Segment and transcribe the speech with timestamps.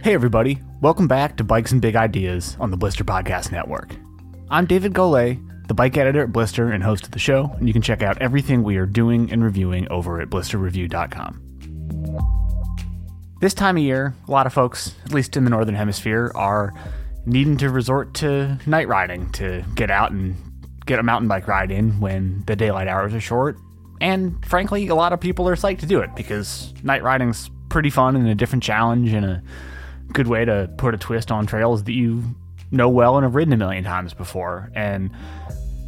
[0.00, 0.60] Hey, everybody.
[0.80, 3.96] Welcome back to Bikes and Big Ideas on the Blister Podcast Network.
[4.48, 7.72] I'm David Golay, the bike editor at Blister and host of the show, and you
[7.72, 11.42] can check out everything we are doing and reviewing over at blisterreview.com.
[13.40, 16.72] This time of year, a lot of folks, at least in the Northern Hemisphere, are
[17.26, 20.36] needing to resort to night riding to get out and
[20.86, 23.56] get a mountain bike ride in when the daylight hours are short.
[24.00, 27.90] And frankly, a lot of people are psyched to do it because night riding's pretty
[27.90, 29.42] fun and a different challenge and a
[30.12, 32.22] good way to put a twist on trails that you
[32.70, 34.70] know well and have ridden a million times before.
[34.74, 35.10] And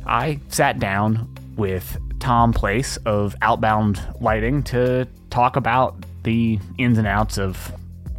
[0.06, 7.06] I sat down with Tom Place of Outbound Lighting to talk about the ins and
[7.06, 7.73] outs of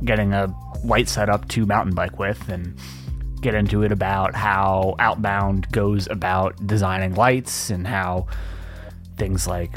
[0.04, 2.76] getting a light setup to mountain bike with and
[3.42, 8.28] get into it about how Outbound goes about designing lights and how
[9.18, 9.72] things like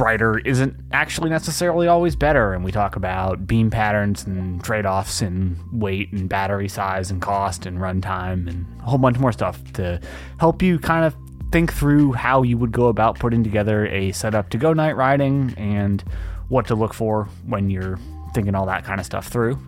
[0.00, 2.54] brighter isn't actually necessarily always better.
[2.54, 7.20] And we talk about beam patterns and trade offs and weight and battery size and
[7.20, 10.00] cost and runtime and a whole bunch more stuff to
[10.38, 11.14] help you kind of
[11.52, 15.52] think through how you would go about putting together a setup to go night riding
[15.58, 16.02] and
[16.48, 17.98] what to look for when you're
[18.32, 19.58] thinking all that kind of stuff through.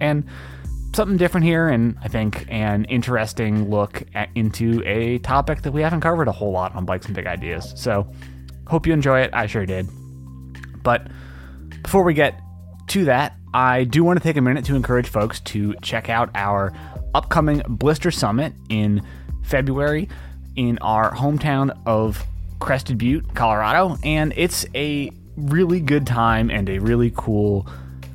[0.00, 0.24] And
[0.94, 5.82] something different here, and I think an interesting look at, into a topic that we
[5.82, 7.74] haven't covered a whole lot on Bikes and Big Ideas.
[7.76, 8.10] So,
[8.66, 9.30] Hope you enjoy it.
[9.32, 9.88] I sure did.
[10.82, 11.08] But
[11.82, 12.40] before we get
[12.88, 16.30] to that, I do want to take a minute to encourage folks to check out
[16.34, 16.72] our
[17.14, 19.02] upcoming Blister Summit in
[19.42, 20.08] February
[20.56, 22.24] in our hometown of
[22.60, 23.98] Crested Butte, Colorado.
[24.02, 27.66] And it's a really good time and a really cool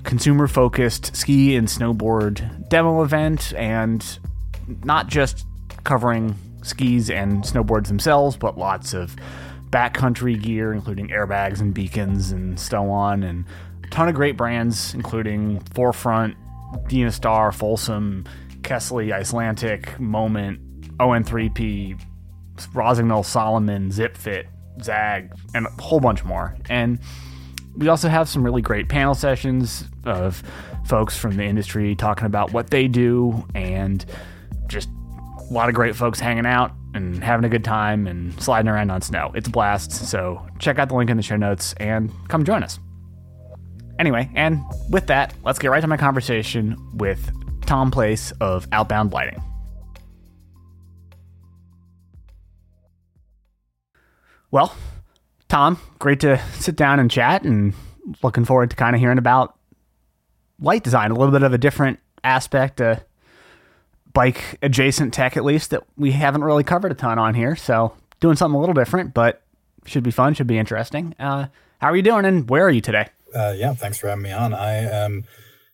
[0.04, 3.54] consumer focused ski and snowboard demo event.
[3.56, 4.04] And
[4.84, 5.46] not just
[5.84, 9.16] covering skis and snowboards themselves, but lots of
[9.70, 13.46] backcountry gear, including airbags and beacons and so on, and
[13.84, 16.36] a ton of great brands, including 4FRNT,
[16.88, 18.26] Dynastar, Folsom,
[18.62, 20.60] Kesley, Icelantic, Moment,
[20.98, 22.00] ON3P,
[22.74, 24.48] Rossignol, Salomon, ZipFit,
[24.82, 26.56] Zag, and a whole bunch more.
[26.70, 27.00] And
[27.76, 30.44] we also have some really great panel sessions of
[30.86, 34.06] folks from the industry talking about what they do and
[35.50, 38.90] a lot of great folks hanging out and having a good time and sliding around
[38.90, 39.32] on snow.
[39.36, 39.92] It's a blast.
[39.92, 42.80] So check out the link in the show notes and come join us.
[44.00, 47.32] Anyway, and with that, let's get right to my conversation with
[47.66, 49.42] Tom Place of Outbound Lighting.
[54.52, 54.76] Well,
[55.50, 57.74] Tom, great to sit down and chat and
[58.24, 59.58] looking forward to kind of hearing about
[60.60, 62.98] light design, a little bit of a different aspect, uh,
[64.18, 67.56] bike adjacent tech at least that we haven't really covered a ton on here.
[67.56, 69.44] So doing something a little different, but
[69.86, 71.14] should be fun, should be interesting.
[71.20, 71.46] Uh,
[71.78, 73.10] how are you doing and where are you today?
[73.36, 74.56] Uh, yeah, thanks for having me on.
[74.56, 75.26] I am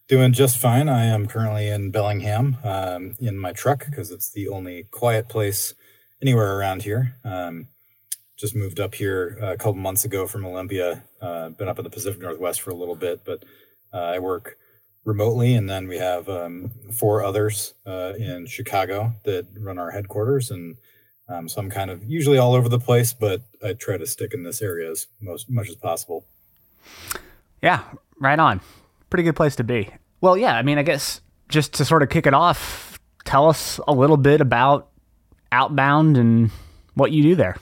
[0.09, 0.89] doing just fine.
[0.89, 5.73] I am currently in Bellingham um, in my truck because it's the only quiet place
[6.21, 7.15] anywhere around here.
[7.23, 7.69] Um,
[8.35, 11.05] just moved up here a couple months ago from Olympia.
[11.21, 13.45] Uh, been up in the Pacific Northwest for a little bit, but
[13.93, 14.57] uh, I work
[15.05, 20.51] remotely, and then we have um, four others uh, in Chicago that run our headquarters.
[20.51, 20.77] And
[21.27, 24.33] um, so I'm kind of usually all over the place, but I try to stick
[24.33, 26.25] in this area as most much as possible.
[27.61, 27.83] Yeah,
[28.19, 28.61] right on.
[29.09, 29.89] Pretty good place to be.
[30.21, 33.79] Well, yeah, I mean, I guess just to sort of kick it off, tell us
[33.87, 34.89] a little bit about
[35.51, 36.49] Outbound and
[36.95, 37.57] what you do there.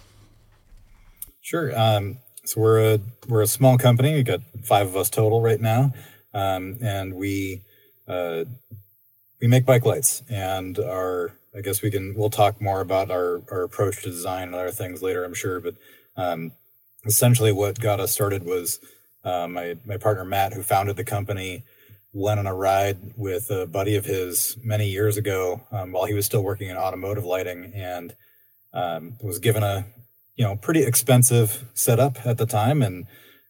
[1.41, 1.78] Sure.
[1.78, 4.13] Um, so we're a we're a small company.
[4.13, 5.91] We got five of us total right now
[6.34, 7.62] um, and we
[8.08, 8.46] uh,
[9.42, 13.42] we make bike lights and our I guess we can we'll talk more about our
[13.52, 15.59] our approach to design and other things later I'm sure.
[15.59, 15.75] But
[16.16, 16.52] um,
[17.06, 18.80] essentially what got us started was
[19.24, 21.64] uh, my my partner Matt who founded the company
[22.14, 26.14] went on a ride with a buddy of his many years ago um, while he
[26.14, 28.16] was still working in automotive lighting and
[28.74, 29.86] um, was given a
[30.36, 32.81] you know pretty expensive setup at the time.
[32.81, 33.06] And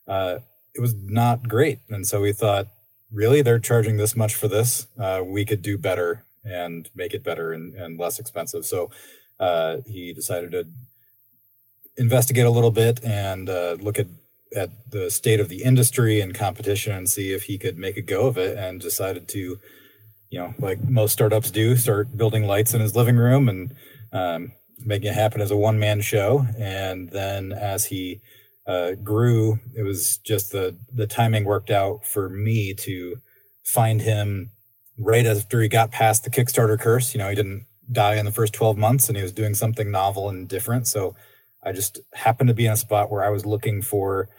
[0.07, 0.39] uh,
[0.73, 1.79] it was not great.
[1.89, 2.67] And so we thought,
[3.11, 4.87] really, they're charging this much for this.
[4.97, 8.65] Uh, we could do better and make it better and, and less expensive.
[8.65, 8.89] So
[9.39, 10.67] uh, he decided to
[11.97, 14.07] investigate a little bit and uh, look at
[14.55, 18.01] at the state of the industry and competition and see if he could make a
[18.01, 19.57] go of it and decided to
[20.29, 23.73] you know like most startups do start building lights in his living room and
[24.11, 24.51] um,
[24.85, 28.19] making it happen as a one-man show and then as he
[28.71, 33.17] uh, grew, it was just the the timing worked out for me to
[33.63, 34.51] find him
[34.97, 37.13] right after he got past the Kickstarter curse.
[37.13, 39.91] You know, he didn't die in the first 12 months and he was doing something
[39.91, 40.87] novel and different.
[40.87, 41.15] So
[41.63, 44.29] I just happened to be in a spot where I was looking for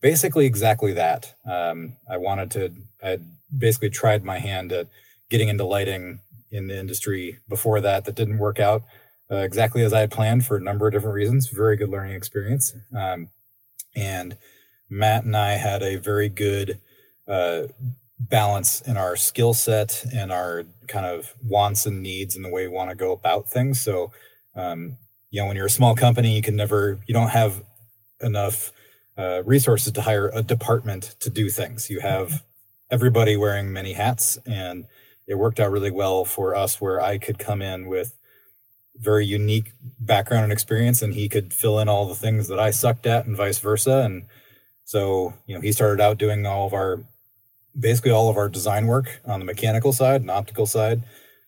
[0.00, 1.34] basically exactly that.
[1.44, 2.72] Um, I wanted to,
[3.02, 3.18] I
[3.56, 4.88] basically tried my hand at
[5.28, 8.84] getting into lighting in the industry before that that didn't work out
[9.30, 11.48] uh, exactly as I had planned for a number of different reasons.
[11.48, 12.74] Very good learning experience.
[12.96, 13.28] Um,
[13.94, 14.36] and
[14.88, 16.78] Matt and I had a very good
[17.26, 17.62] uh,
[18.18, 22.66] balance in our skill set and our kind of wants and needs and the way
[22.66, 23.80] we want to go about things.
[23.80, 24.12] So,
[24.54, 24.98] um,
[25.30, 27.64] you know, when you're a small company, you can never, you don't have
[28.20, 28.72] enough
[29.16, 31.90] uh, resources to hire a department to do things.
[31.90, 32.44] You have
[32.90, 34.86] everybody wearing many hats, and
[35.26, 38.16] it worked out really well for us where I could come in with
[38.96, 42.70] very unique background and experience, and he could fill in all the things that I
[42.70, 44.02] sucked at, and vice versa.
[44.04, 44.24] And
[44.84, 47.00] so, you know, he started out doing all of our
[47.78, 51.02] basically all of our design work on the mechanical side and optical side,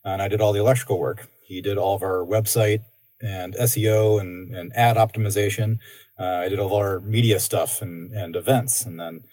[0.05, 1.29] and I did all the electrical work.
[1.45, 2.83] He did all of our website
[3.21, 5.79] and SEO and, and ad optimization.
[6.19, 9.25] Uh, I did all of our media stuff and, and events, and then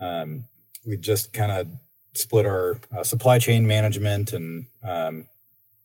[0.00, 0.44] um,
[0.86, 1.68] we just kind of
[2.14, 5.26] split our uh, supply chain management and um,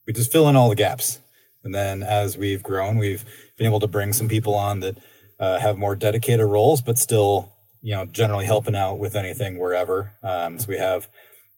[0.06, 1.20] we just fill in all the gaps.
[1.64, 3.24] And then as we've grown, we've
[3.56, 4.98] been able to bring some people on that
[5.40, 10.10] uh, have more dedicated roles, but still you know, generally helping out with anything wherever.
[10.22, 11.06] Um, so we have,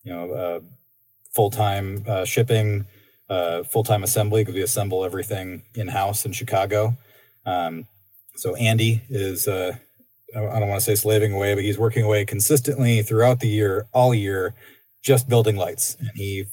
[0.03, 0.61] you know, uh,
[1.37, 2.85] full time uh, shipping,
[3.31, 6.97] uh, full time assembly because we assemble everything in house in Chicago.
[7.47, 7.87] Um,
[8.35, 9.77] so Andy is, uh,
[10.35, 13.87] I don't want to say slaving away, but he's working away consistently throughout the year,
[13.93, 14.53] all year,
[15.05, 15.97] just building lights.
[16.01, 16.47] And he,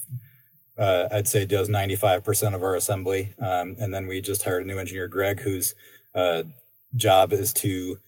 [0.78, 3.34] uh, I'd say, does 95% of our assembly.
[3.38, 5.74] Um, and then we just hired a new engineer, Greg, whose
[6.14, 6.44] uh,
[6.96, 7.98] job is to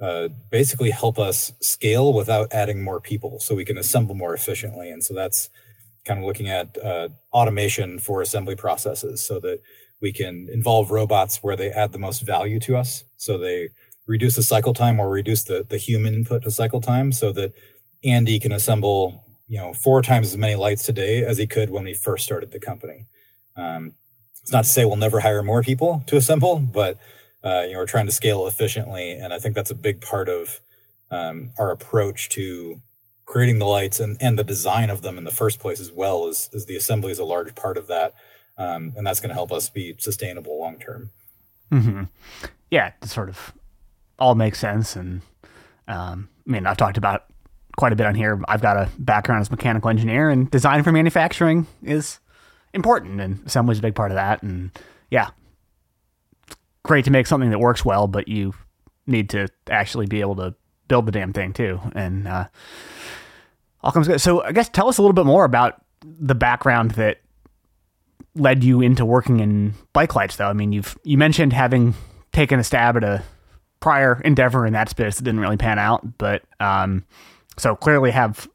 [0.00, 4.90] uh, basically help us scale without adding more people so we can assemble more efficiently.
[4.90, 5.48] And so that's
[6.04, 9.60] kind of looking at uh, automation for assembly processes so that
[10.00, 13.04] we can involve robots where they add the most value to us.
[13.16, 13.70] So they
[14.06, 17.54] reduce the cycle time or reduce the, the human input to cycle time so that
[18.04, 21.84] Andy can assemble, you know, four times as many lights today as he could when
[21.84, 23.06] we first started the company.
[23.56, 23.94] Um,
[24.42, 26.98] it's not to say we'll never hire more people to assemble, but
[27.44, 30.28] uh, you know, we're trying to scale efficiently, and I think that's a big part
[30.28, 30.60] of
[31.10, 32.80] um, our approach to
[33.26, 36.28] creating the lights and, and the design of them in the first place as well
[36.28, 38.14] as, as the assembly is a large part of that
[38.56, 41.10] um, and that's going to help us be sustainable long term
[41.70, 42.04] mm-hmm.
[42.70, 43.52] yeah it sort of
[44.18, 45.20] all makes sense and
[45.88, 47.24] um, i mean i've talked about
[47.76, 50.82] quite a bit on here i've got a background as a mechanical engineer and design
[50.82, 52.18] for manufacturing is
[52.72, 54.70] important and assembly is a big part of that and
[55.10, 55.30] yeah
[56.86, 58.54] great to make something that works well, but you
[59.06, 60.54] need to actually be able to
[60.88, 61.80] build the damn thing too.
[61.94, 62.46] And uh,
[63.82, 64.20] all comes good.
[64.20, 67.20] So I guess tell us a little bit more about the background that
[68.34, 70.48] led you into working in bike lights, though.
[70.48, 71.94] I mean, you've you mentioned having
[72.32, 73.22] taken a stab at a
[73.80, 77.04] prior endeavor in that space that didn't really pan out, but um,
[77.56, 78.48] so clearly have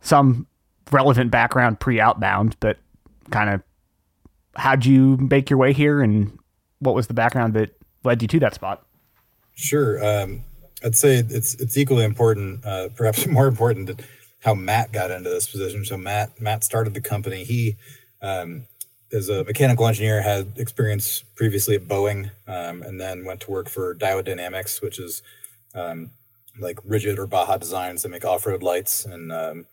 [0.00, 0.46] some
[0.90, 2.78] relevant background pre outbound, but
[3.30, 3.62] kind of
[4.54, 6.38] how'd you make your way here and
[6.80, 7.70] what was the background that
[8.04, 8.84] led you to that spot?
[9.54, 10.04] Sure.
[10.04, 10.42] Um,
[10.84, 14.02] I'd say it's it's equally important, uh, perhaps more important,
[14.40, 15.84] how Matt got into this position.
[15.84, 17.44] So Matt Matt started the company.
[17.44, 17.76] He
[18.20, 18.66] um,
[19.10, 23.68] is a mechanical engineer, had experience previously at Boeing, um, and then went to work
[23.68, 25.22] for Diode Dynamics, which is
[25.74, 26.10] um,
[26.58, 29.66] like rigid or Baja designs that make off-road lights and um,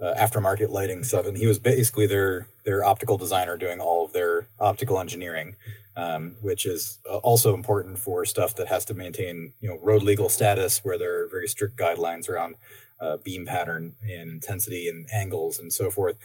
[0.00, 1.26] uh, aftermarket lighting stuff.
[1.26, 5.56] And he was basically their their optical designer, doing all of their optical engineering
[5.98, 10.04] um, which is uh, also important for stuff that has to maintain you know road
[10.04, 12.54] legal status, where there are very strict guidelines around
[13.00, 16.16] uh, beam pattern and intensity and angles and so forth.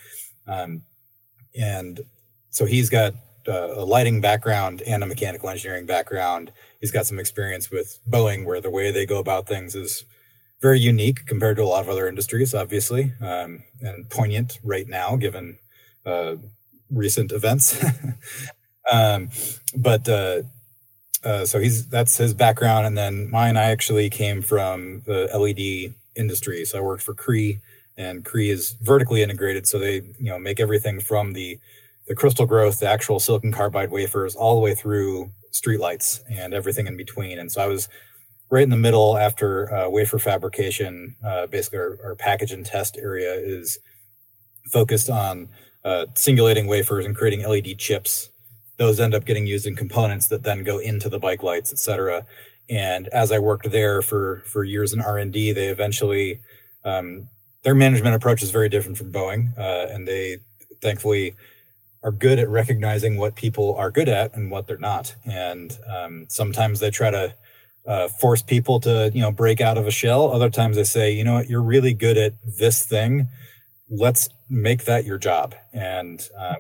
[0.48, 0.84] Um,
[1.60, 2.02] and
[2.52, 3.16] so he's got
[3.48, 6.52] uh, a lighting background and a mechanical engineering background.
[6.80, 10.06] He's got some experience with Boeing, where the way they go about things is
[10.62, 15.16] very unique compared to a lot of other industries, obviously, um, and poignant right now
[15.16, 15.58] given
[16.06, 16.36] uh,
[16.90, 17.84] recent events.
[18.92, 19.30] Um,
[19.76, 20.44] but uh,
[21.24, 23.58] uh, so he's that's his background, and then mine.
[23.58, 27.60] I actually came from the LED industry, so I worked for Cree,
[27.98, 31.60] and Cree is vertically integrated, so they you know make everything from the
[32.08, 36.88] the crystal growth, the actual silicon carbide wafers, all the way through streetlights and everything
[36.88, 37.40] in between.
[37.40, 37.88] And so I was
[38.50, 41.16] right in the middle after uh, wafer fabrication.
[41.26, 43.80] Uh, basically, our, our, package and test area is
[44.72, 45.50] focused on
[45.84, 48.30] uh, singulating wafers and creating LED chips
[48.78, 51.80] those end up getting used in components that then go into the bike lights, et
[51.80, 52.26] cetera.
[52.70, 56.42] And as I worked there for for years in R and D, they eventually
[56.84, 57.28] um,
[57.64, 60.40] their management approach is very different from Boeing, uh, and they
[60.82, 61.36] thankfully
[62.04, 65.16] are good at recognizing what people are good at and what they're not.
[65.26, 67.36] And um, sometimes they try to
[67.88, 70.32] uh, force people to you know break out of a shell.
[70.32, 73.28] Other times they say, you know what, you're really good at this thing
[73.90, 75.56] let's make that your job.
[75.72, 76.56] And uh,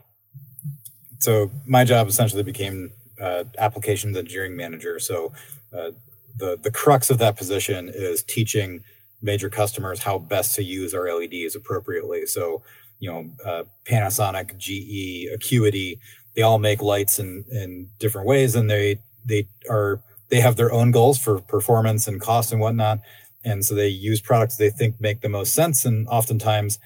[1.19, 4.99] so my job essentially became uh, applications engineering manager.
[4.99, 5.33] So
[5.73, 5.91] uh,
[6.35, 8.83] the the crux of that position is teaching
[9.21, 12.25] major customers how best to use our LEDs appropriately.
[12.25, 12.61] So
[13.03, 15.99] you know, uh, Panasonic, GE, Acuity,
[16.35, 20.71] they all make lights in in different ways, and they they are they have their
[20.71, 22.99] own goals for performance and cost and whatnot.
[23.43, 25.83] And so they use products they think make the most sense.
[25.83, 26.79] And oftentimes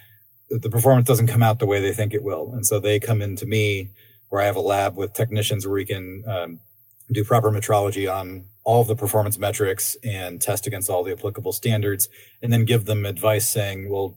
[0.49, 2.51] the performance doesn't come out the way they think it will.
[2.53, 3.91] And so they come into me
[4.29, 6.59] where I have a lab with technicians where we can um,
[7.11, 11.53] do proper metrology on all of the performance metrics and test against all the applicable
[11.53, 12.09] standards
[12.41, 14.15] and then give them advice saying, well,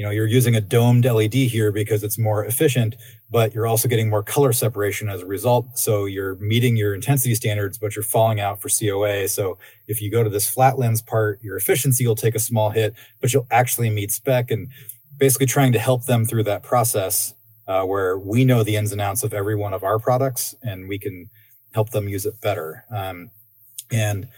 [0.00, 2.96] you know, you're using a domed LED here because it's more efficient,
[3.30, 5.78] but you're also getting more color separation as a result.
[5.78, 9.28] So you're meeting your intensity standards, but you're falling out for COA.
[9.28, 12.70] So if you go to this flat lens part, your efficiency will take a small
[12.70, 14.68] hit, but you'll actually meet spec and
[15.18, 17.34] basically trying to help them through that process
[17.68, 20.88] uh, where we know the ins and outs of every one of our products and
[20.88, 21.28] we can
[21.74, 22.86] help them use it better.
[22.90, 23.32] Um,
[23.92, 24.28] and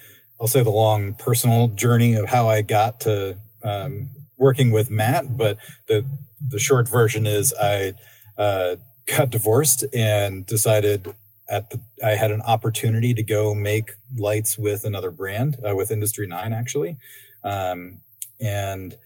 [0.41, 4.11] I'll say the long personal journey of how I got to um,
[4.43, 5.57] working with Matt, but
[5.87, 6.05] the
[6.47, 7.95] the short version is I
[8.37, 11.15] uh, got divorced and decided
[11.49, 15.91] at the I had an opportunity to go make lights with another brand uh, with
[15.91, 16.99] Industry Nine actually,
[17.45, 17.99] um,
[18.41, 18.97] and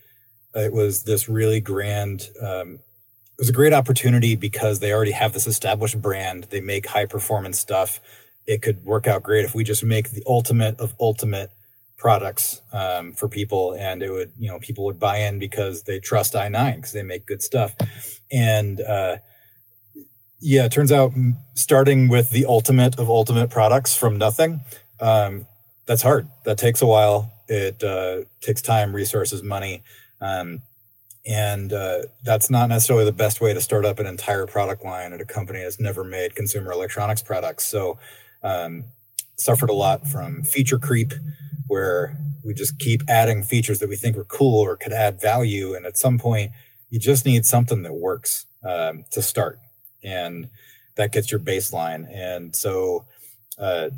[0.54, 2.30] it was this really grand.
[2.40, 2.80] Um,
[3.38, 6.44] it was a great opportunity because they already have this established brand.
[6.44, 8.00] They make high performance stuff.
[8.46, 11.50] It could work out great if we just make the ultimate of ultimate
[11.96, 15.98] products um, for people and it would you know people would buy in because they
[15.98, 17.74] trust i9 because they make good stuff.
[18.30, 19.16] And uh,
[20.40, 21.12] yeah it turns out
[21.54, 24.60] starting with the ultimate of ultimate products from nothing
[25.00, 25.46] um,
[25.86, 26.28] that's hard.
[26.44, 27.32] That takes a while.
[27.48, 29.82] It uh, takes time resources money
[30.20, 30.62] um,
[31.26, 35.12] and uh, that's not necessarily the best way to start up an entire product line
[35.12, 37.66] at a company that's never made consumer electronics products.
[37.66, 37.98] So
[38.42, 38.84] um,
[39.36, 41.12] suffered a lot from feature creep
[41.66, 45.74] where we just keep adding features that we think are cool or could add value.
[45.74, 46.52] And at some point,
[46.90, 49.58] you just need something that works um, to start.
[50.02, 50.48] And
[50.94, 52.06] that gets your baseline.
[52.12, 53.04] And so,
[53.58, 53.90] uh,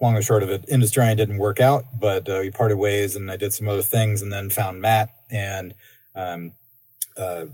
[0.00, 3.30] long and short of it, Industry didn't work out, but uh, we parted ways and
[3.30, 5.10] I did some other things and then found Matt.
[5.30, 5.74] And
[6.14, 6.52] um,
[7.16, 7.46] uh,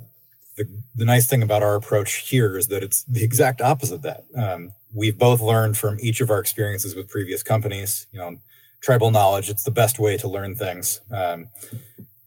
[0.57, 4.03] the, the nice thing about our approach here is that it's the exact opposite of
[4.03, 4.25] that.
[4.37, 8.07] Um, we've both learned from each of our experiences with previous companies.
[8.13, 8.39] You know,
[8.81, 9.49] tribal knowledge.
[9.49, 11.01] It's the best way to learn things.
[11.11, 11.49] Um,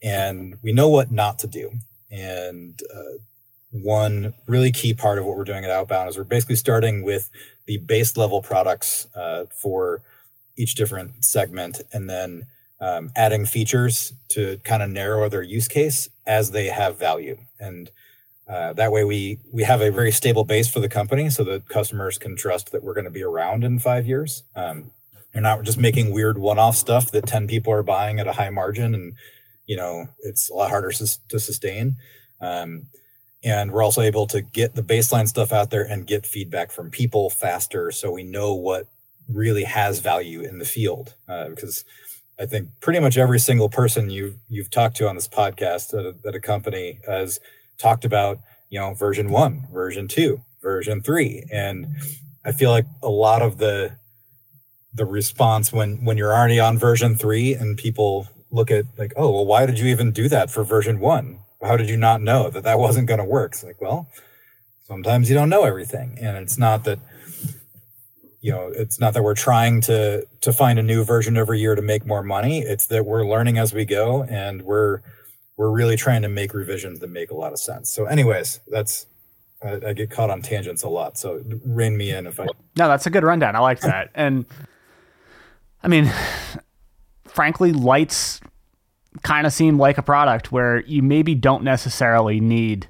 [0.01, 1.71] and we know what not to do.
[2.09, 3.17] And uh,
[3.71, 7.29] one really key part of what we're doing at Outbound is we're basically starting with
[7.65, 10.01] the base level products uh, for
[10.57, 12.45] each different segment and then
[12.79, 17.37] um, adding features to kind of narrow their use case as they have value.
[17.59, 17.89] And
[18.47, 21.67] uh, that way we we have a very stable base for the company so that
[21.67, 24.43] customers can trust that we're going to be around in five years.
[24.55, 24.91] Um,
[25.35, 28.49] you're not just making weird one-off stuff that 10 people are buying at a high
[28.49, 29.15] margin and,
[29.65, 31.97] you know, it's a lot harder to sustain.
[32.39, 32.87] Um,
[33.43, 36.89] and we're also able to get the baseline stuff out there and get feedback from
[36.89, 38.87] people faster so we know what
[39.27, 41.15] really has value in the field.
[41.27, 41.83] Uh, because
[42.39, 46.05] I think pretty much every single person you've, you've talked to on this podcast at
[46.05, 47.41] a, at a company has
[47.77, 48.39] talked about,
[48.69, 51.43] you know, version one, version two, version three.
[51.51, 51.87] And
[52.43, 53.97] I feel like a lot of the
[54.93, 59.31] the response when when you're already on version three and people look at like, oh,
[59.31, 61.39] well, why did you even do that for version one?
[61.61, 63.53] How did you not know that that wasn't going to work?
[63.53, 64.07] It's like, well,
[64.87, 66.99] sometimes you don't know everything, and it's not that
[68.45, 71.73] you know it's not that we're trying to to find a new version every year
[71.73, 75.01] to make more money it's that we're learning as we go and we're
[75.57, 77.91] we're really trying to make revisions that make a lot of sense.
[77.91, 79.07] So anyways that's
[79.63, 81.17] I, I get caught on tangents a lot.
[81.17, 82.45] So rein me in if i
[82.77, 83.55] no that's a good rundown.
[83.55, 84.09] I like that.
[84.13, 84.45] And
[85.83, 86.11] I mean,
[87.27, 88.41] frankly, lights
[89.23, 92.87] kind of seem like a product where you maybe don't necessarily need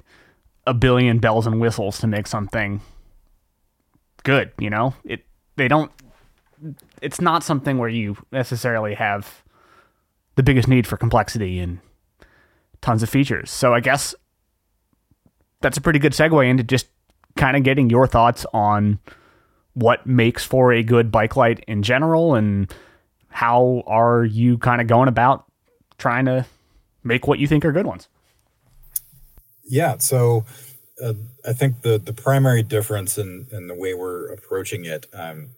[0.66, 2.80] a billion bells and whistles to make something
[4.24, 4.94] good, you know?
[5.04, 5.24] It
[5.56, 5.90] they don't
[7.02, 9.42] it's not something where you necessarily have
[10.36, 11.78] the biggest need for complexity and
[12.80, 13.50] tons of features.
[13.50, 14.14] So I guess
[15.60, 16.86] that's a pretty good segue into just
[17.36, 18.98] kind of getting your thoughts on
[19.74, 22.72] what makes for a good bike light in general and
[23.28, 25.44] how are you kind of going about
[25.98, 26.46] trying to
[27.04, 28.08] make what you think are good ones?
[29.64, 30.46] Yeah, so
[31.02, 31.14] uh,
[31.46, 35.50] I think the the primary difference in in the way we're approaching it um,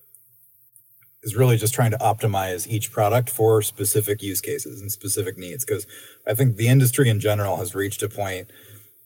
[1.23, 5.65] is really just trying to optimize each product for specific use cases and specific needs.
[5.65, 5.87] Because
[6.27, 8.51] I think the industry in general has reached a point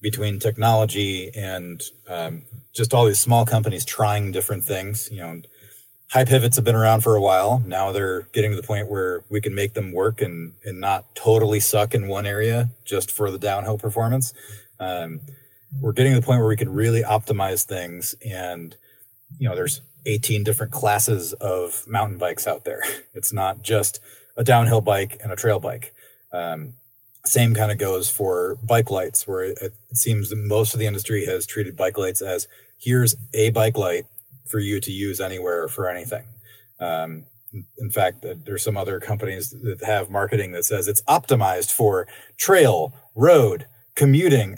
[0.00, 2.42] between technology and um,
[2.75, 5.09] just all these small companies trying different things.
[5.11, 5.42] You know,
[6.11, 7.62] high pivots have been around for a while.
[7.64, 11.14] Now they're getting to the point where we can make them work and and not
[11.14, 14.35] totally suck in one area just for the downhill performance.
[14.78, 15.21] Um,
[15.81, 18.76] we're getting to the point where we can really optimize things and
[19.38, 22.82] you know there's 18 different classes of mountain bikes out there.
[23.14, 24.00] It's not just
[24.38, 25.94] a downhill bike and a trail bike.
[26.32, 26.75] Um,
[27.26, 31.26] same kind of goes for bike lights where it, it seems most of the industry
[31.26, 34.06] has treated bike lights as here's a bike light
[34.47, 36.25] for you to use anywhere for anything.
[36.80, 37.26] Um,
[37.78, 42.94] in fact there's some other companies that have marketing that says it's optimized for trail
[43.14, 44.56] road commuting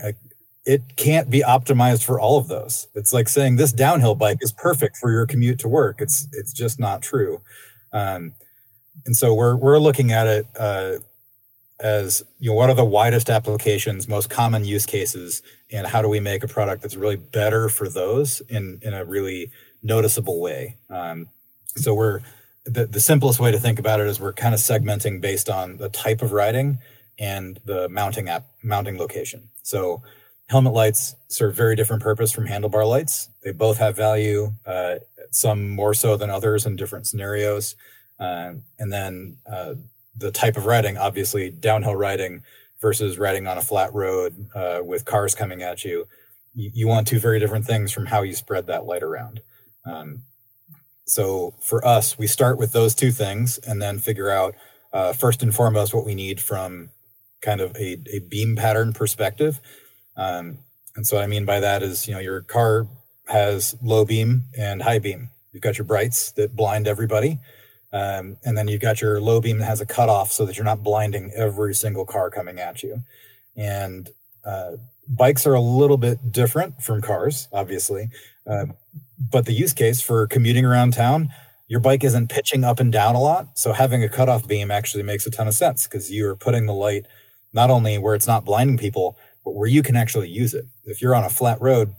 [0.67, 2.89] it can't be optimized for all of those.
[2.95, 6.01] It's like saying this downhill bike is perfect for your commute to work.
[6.01, 7.41] It's it's just not true.
[7.93, 8.35] Um,
[9.07, 10.95] and so we're we're looking at it uh,
[11.81, 16.09] as you know what are the widest applications, most common use cases, and how do
[16.09, 19.51] we make a product that's really better for those in in a really
[19.83, 20.77] noticeable way.
[20.89, 21.29] Um,
[21.77, 22.21] so we're
[22.65, 25.77] the, the simplest way to think about it is we're kind of segmenting based on
[25.77, 26.79] the type of riding
[27.19, 29.51] and the mounting app mounting location.
[29.63, 30.03] So
[30.49, 33.31] helmet lights serve very different purpose from handlebar lights.
[33.43, 34.97] They both have value, uh,
[35.31, 37.77] some more so than others in different scenarios.
[38.21, 39.75] Uh, and then uh,
[40.17, 42.43] the type of riding, obviously, downhill riding
[42.81, 46.07] versus riding on a flat road uh, with cars coming at you.
[46.55, 46.87] you.
[46.87, 49.41] want two very different things from how you spread that light around.
[49.87, 50.23] Um,
[51.07, 54.55] so for us, we start with those two things and then figure out
[54.93, 56.91] uh, first and foremost what we need from
[57.43, 59.61] kind of a, a beam pattern perspective
[60.17, 60.59] um,
[60.97, 62.87] and so what I mean by that is, you know, your car
[63.27, 65.31] has low beam and high beam.
[65.53, 67.39] You've got your brights that blind everybody.
[67.93, 70.65] Um, and then you've got your low beam that has a cutoff so that you're
[70.65, 73.03] not blinding every single car coming at you.
[73.57, 74.11] And
[74.45, 74.73] uh,
[75.09, 78.09] bikes are a little bit different from cars, obviously.
[78.47, 78.67] Uh,
[79.19, 81.29] but the use case for commuting around town,
[81.69, 83.57] your bike isn't pitching up and down a lot.
[83.59, 86.75] So having a cutoff beam actually makes a ton of sense because you're putting the
[86.75, 87.07] light
[87.53, 90.67] not only where it's not blinding people, but where you can actually use it.
[90.85, 91.95] If you're on a flat road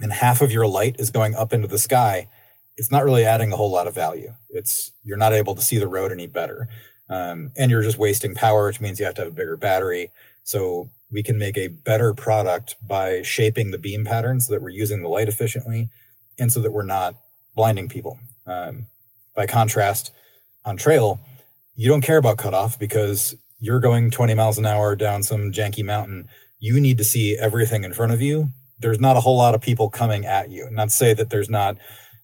[0.00, 2.28] and half of your light is going up into the sky,
[2.76, 4.32] it's not really adding a whole lot of value.
[4.50, 6.68] It's you're not able to see the road any better,
[7.08, 10.10] um, and you're just wasting power, which means you have to have a bigger battery.
[10.44, 14.70] So we can make a better product by shaping the beam pattern so that we're
[14.70, 15.90] using the light efficiently,
[16.38, 17.14] and so that we're not
[17.54, 18.18] blinding people.
[18.46, 18.86] Um,
[19.36, 20.12] by contrast,
[20.64, 21.20] on trail,
[21.76, 25.84] you don't care about cutoff because you're going 20 miles an hour down some janky
[25.84, 26.28] mountain
[26.62, 28.48] you need to see everything in front of you.
[28.78, 30.68] There's not a whole lot of people coming at you.
[30.70, 31.76] Not to say that there's not,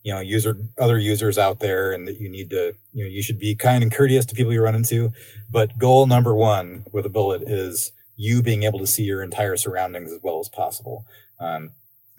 [0.04, 3.20] you know, user other users out there and that you need to, you know, you
[3.20, 5.12] should be kind and courteous to people you run into.
[5.50, 9.56] But goal number one with a bullet is you being able to see your entire
[9.56, 11.04] surroundings as well as possible.
[11.40, 11.70] Um,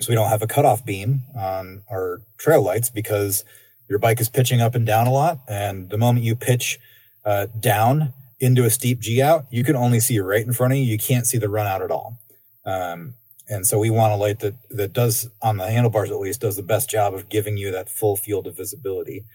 [0.02, 3.46] so we don't have a cutoff beam on our trail lights because
[3.90, 5.40] your bike is pitching up and down a lot.
[5.48, 6.80] And the moment you pitch
[7.24, 10.80] uh, down, into a steep G out, you can only see right in front of
[10.80, 10.86] you.
[10.86, 12.20] You can't see the run out at all.
[12.66, 13.16] Um,
[13.48, 16.56] and so we want a light that that does on the handlebars at least does
[16.56, 19.26] the best job of giving you that full field of visibility.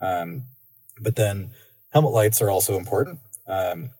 [0.00, 0.42] Um,
[1.00, 1.50] but then
[1.92, 3.20] helmet lights are also important.
[3.46, 3.90] Um,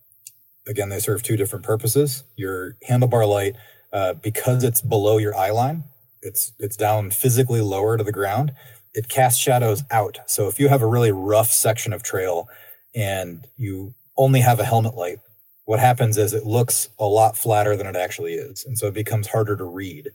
[0.67, 2.25] again, they serve two different purposes.
[2.37, 3.57] Your handlebar light,
[3.93, 5.85] uh, because it's below your eye line,
[6.21, 8.53] it's it's down physically lower to the ground.
[8.93, 10.19] It casts shadows out.
[10.27, 12.49] So if you have a really rough section of trail
[12.93, 15.19] and you only have a helmet light,
[15.65, 18.65] what happens is it looks a lot flatter than it actually is.
[18.65, 20.07] And so it becomes harder to read.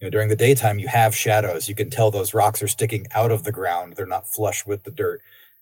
[0.00, 1.68] You know, during the daytime, you have shadows.
[1.68, 3.94] You can tell those rocks are sticking out of the ground.
[3.96, 5.20] They're not flush with the dirt.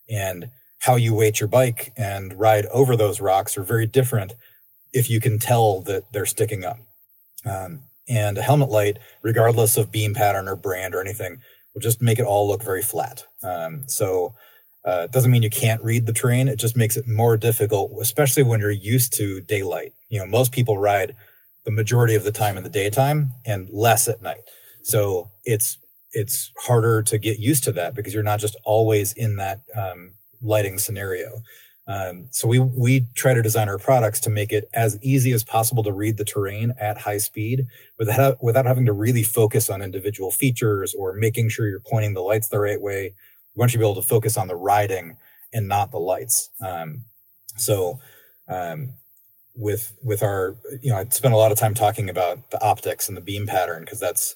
[0.09, 4.33] And how you weight your bike and ride over those rocks are very different
[4.91, 6.79] if you can tell that they're sticking up.
[7.45, 11.41] Um, and a helmet light, regardless of beam pattern or brand or anything,
[11.73, 13.25] will just make it all look very flat.
[13.43, 14.35] Um, so
[14.85, 16.47] uh, it doesn't mean you can't read the terrain.
[16.47, 19.93] It just makes it more difficult, especially when you're used to daylight.
[20.09, 21.15] You know, most people ride
[21.63, 24.49] the majority of the time in the daytime and less at night.
[24.83, 25.77] So it's
[26.11, 30.13] it's harder to get used to that because you're not just always in that um,
[30.41, 31.41] lighting scenario.
[31.87, 35.43] Um, so we we try to design our products to make it as easy as
[35.43, 37.67] possible to read the terrain at high speed
[37.97, 42.21] without without having to really focus on individual features or making sure you're pointing the
[42.21, 43.13] lights the right way
[43.55, 45.17] we want you to be able to focus on the riding
[45.53, 46.49] and not the lights.
[46.65, 47.03] Um,
[47.57, 47.99] so
[48.47, 48.93] um,
[49.55, 53.07] with with our you know I spent a lot of time talking about the optics
[53.07, 54.35] and the beam pattern because that's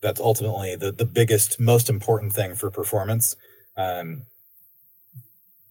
[0.00, 3.36] that's ultimately the the biggest most important thing for performance.
[3.76, 4.22] Um,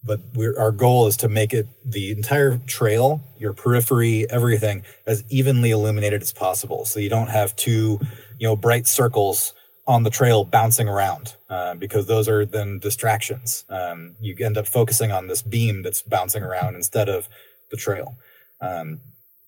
[0.04, 5.24] but we're our goal is to make it the entire trail, your periphery, everything as
[5.30, 6.86] evenly illuminated as possible.
[6.86, 8.00] So you don't have two,
[8.40, 9.54] you know, bright circles
[9.88, 13.64] on the trail bouncing around uh, because those are then distractions.
[13.70, 17.30] Um, you end up focusing on this beam that's bouncing around instead of
[17.72, 18.18] the trail.
[18.62, 19.00] Um,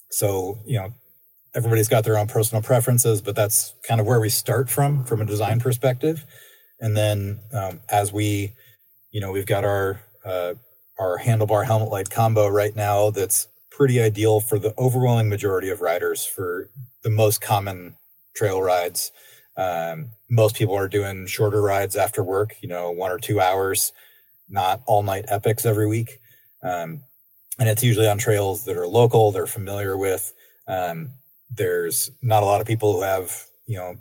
[0.10, 0.93] so you know,
[1.54, 5.21] everybody's got their own personal preferences, but that's kind of where we start from from
[5.21, 6.25] a design perspective.
[6.80, 8.54] And then um, as we,
[9.12, 10.54] you know, we've got our uh,
[10.99, 15.82] our handlebar helmet light combo right now that's pretty ideal for the overwhelming majority of
[15.82, 16.69] riders for
[17.04, 17.95] the most common
[18.36, 19.12] trail rides.
[19.60, 23.91] Um, most people are doing shorter rides after work, you know, one or two hours,
[24.48, 26.22] not all night epics every week.
[26.63, 27.04] Um,
[27.60, 30.34] and it's usually on trails that are local, they're familiar with.
[30.65, 31.10] Um,
[31.54, 33.95] there's not a lot of people who have, you know,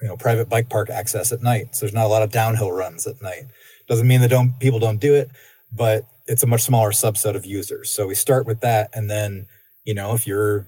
[0.00, 1.74] you know, private bike park access at night.
[1.74, 3.44] So there's not a lot of downhill runs at night.
[3.88, 5.30] Doesn't mean that don't people don't do it,
[5.70, 7.90] but it's a much smaller subset of users.
[7.90, 9.46] So we start with that, and then
[9.84, 10.66] you know if you're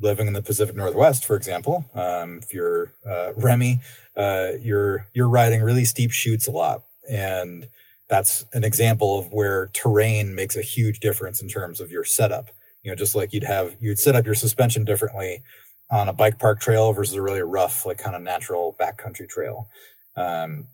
[0.00, 3.80] living in the Pacific Northwest, for example, um, if you're uh, Remy,
[4.16, 7.68] uh, you're you're riding really steep chutes a lot, and
[8.08, 12.50] that's an example of where terrain makes a huge difference in terms of your setup.
[12.82, 15.42] You know, just like you'd have you'd set up your suspension differently
[15.90, 19.68] on a bike park trail versus a really rough, like kind of natural backcountry trail.
[20.16, 20.66] Um,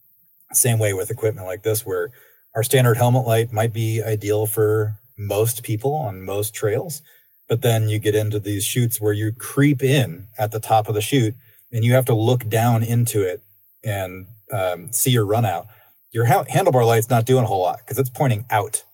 [0.52, 2.11] same way with equipment like this, where
[2.54, 7.02] our standard helmet light might be ideal for most people on most trails.
[7.50, 10.94] But then you get into these chutes where you creep in at the top of
[10.94, 11.34] the chute
[11.72, 13.42] and you have to look down into it
[13.82, 15.66] and um, see your run out.
[16.12, 18.84] Your ha- handlebar light's not doing a whole lot because it's pointing out.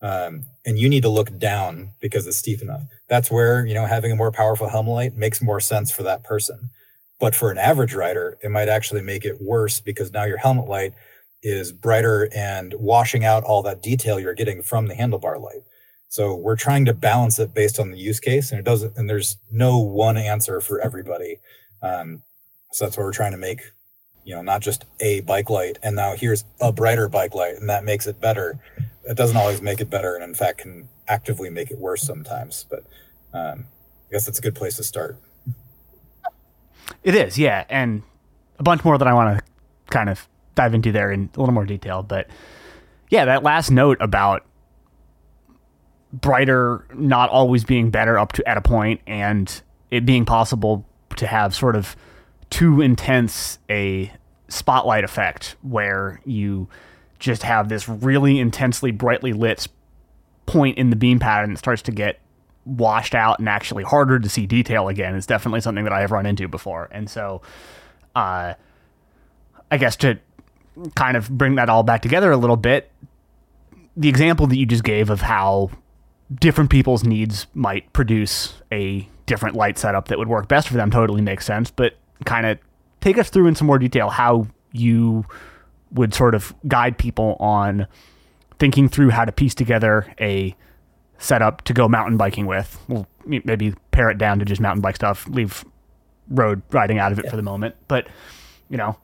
[0.00, 2.82] Um, and you need to look down because it's steep enough.
[3.08, 6.24] That's where, you know, having a more powerful helmet light makes more sense for that
[6.24, 6.70] person.
[7.20, 10.68] But for an average rider, it might actually make it worse because now your helmet
[10.68, 10.94] light
[11.42, 15.62] is brighter and washing out all that detail you're getting from the handlebar light.
[16.08, 18.96] So we're trying to balance it based on the use case, and it doesn't.
[18.96, 21.38] And there's no one answer for everybody.
[21.82, 22.22] Um,
[22.72, 23.72] so that's why we're trying to make,
[24.24, 27.68] you know, not just a bike light, and now here's a brighter bike light, and
[27.68, 28.58] that makes it better.
[29.04, 32.66] It doesn't always make it better, and in fact, can actively make it worse sometimes.
[32.68, 32.84] But
[33.32, 33.66] um,
[34.08, 35.16] I guess that's a good place to start.
[37.02, 38.02] It is, yeah, and
[38.58, 39.44] a bunch more that I want to
[39.90, 42.02] kind of dive into there in a little more detail.
[42.02, 42.28] But
[43.10, 44.44] yeah, that last note about
[46.20, 50.84] brighter not always being better up to at a point and it being possible
[51.16, 51.96] to have sort of
[52.50, 54.12] too intense a
[54.48, 56.68] spotlight effect where you
[57.18, 59.66] just have this really intensely brightly lit
[60.46, 62.20] point in the beam pattern that starts to get
[62.64, 66.10] washed out and actually harder to see detail again is definitely something that I have
[66.10, 66.88] run into before.
[66.92, 67.42] And so
[68.14, 68.54] uh
[69.70, 70.18] I guess to
[70.94, 72.90] kind of bring that all back together a little bit,
[73.96, 75.70] the example that you just gave of how
[76.34, 80.90] different people's needs might produce a different light setup that would work best for them
[80.90, 81.70] totally makes sense.
[81.70, 82.58] But kind of
[83.00, 85.24] take us through in some more detail how you
[85.92, 87.86] would sort of guide people on
[88.58, 90.54] thinking through how to piece together a
[91.18, 92.78] setup to go mountain biking with.
[92.88, 95.64] We'll maybe pare it down to just mountain bike stuff, leave
[96.28, 97.30] road riding out of it yeah.
[97.30, 97.74] for the moment.
[97.88, 98.08] But,
[98.68, 98.98] you know,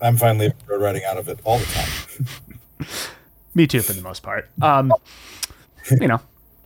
[0.00, 2.86] I'm finally road riding out of it all the time.
[3.54, 4.48] Me too, for the most part.
[4.62, 4.92] Um,
[5.90, 6.20] you know,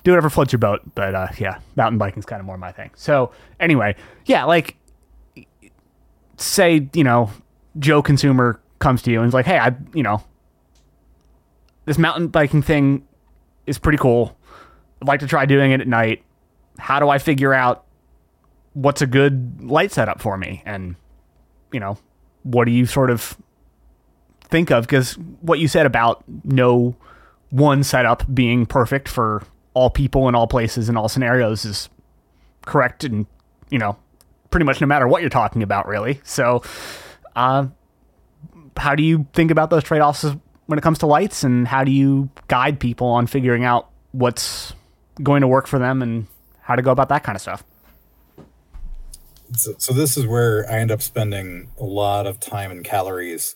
[0.04, 0.80] do whatever floats your boat.
[0.94, 2.90] But uh, yeah, mountain biking is kind of more my thing.
[2.94, 4.76] So anyway, yeah, like
[6.36, 7.30] say you know
[7.78, 10.22] Joe consumer comes to you and is like, hey, I you know
[11.84, 13.06] this mountain biking thing
[13.66, 14.36] is pretty cool.
[15.00, 16.22] I'd like to try doing it at night.
[16.78, 17.84] How do I figure out
[18.74, 20.62] what's a good light setup for me?
[20.64, 20.96] And
[21.72, 21.98] you know,
[22.42, 23.36] what do you sort of
[24.44, 24.84] think of?
[24.84, 26.96] Because what you said about no
[27.50, 29.42] one setup being perfect for
[29.74, 31.88] all people in all places in all scenarios is
[32.66, 33.26] correct and
[33.70, 33.96] you know
[34.50, 36.20] pretty much no matter what you're talking about really.
[36.24, 36.62] So
[37.34, 37.66] uh,
[38.76, 40.24] how do you think about those trade-offs
[40.66, 41.42] when it comes to lights?
[41.42, 44.74] And how do you guide people on figuring out what's
[45.22, 46.26] going to work for them and
[46.60, 47.64] how to go about that kind of stuff?
[49.54, 53.54] So, so this is where I end up spending a lot of time and calories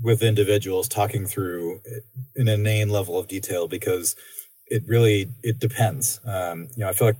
[0.00, 1.80] with individuals talking through
[2.36, 4.14] an inane level of detail because
[4.66, 6.20] it really it depends.
[6.24, 7.18] Um, you know, I feel like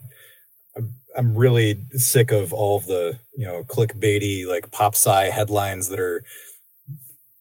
[0.77, 5.89] I'm, I'm really sick of all of the you know clickbaity like pop sci headlines
[5.89, 6.25] that are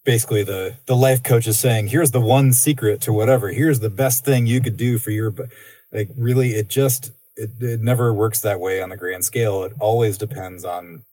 [0.04, 3.90] basically the the life coach is saying here's the one secret to whatever here's the
[3.90, 5.34] best thing you could do for your
[5.92, 9.64] like really it just it, it never works that way on the grand scale.
[9.64, 11.04] It always depends on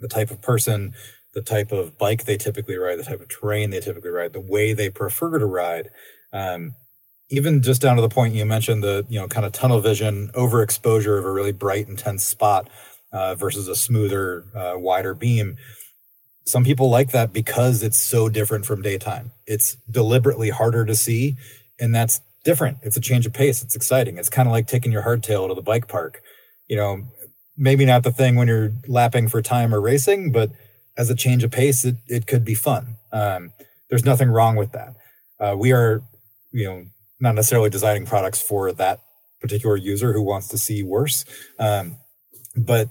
[0.00, 0.94] the type of person,
[1.34, 4.40] the type of bike they typically ride, the type of terrain they typically ride, the
[4.40, 5.90] way they prefer to ride.
[6.32, 6.74] Um,
[7.32, 10.30] even just down to the point you mentioned the you know kind of tunnel vision
[10.34, 12.68] overexposure of a really bright intense spot
[13.10, 15.56] uh, versus a smoother uh, wider beam.
[16.44, 19.32] Some people like that because it's so different from daytime.
[19.46, 21.36] It's deliberately harder to see
[21.80, 22.78] and that's different.
[22.82, 23.62] It's a change of pace.
[23.62, 24.18] It's exciting.
[24.18, 26.20] It's kind of like taking your hardtail to the bike park.
[26.68, 27.06] You know
[27.56, 30.50] maybe not the thing when you're lapping for time or racing but
[30.96, 32.96] as a change of pace it, it could be fun.
[33.10, 33.52] Um,
[33.88, 34.96] there's nothing wrong with that.
[35.40, 36.02] Uh, we are
[36.50, 36.84] you know
[37.22, 39.00] not necessarily designing products for that
[39.40, 41.24] particular user who wants to see worse.
[41.58, 41.96] Um,
[42.56, 42.88] but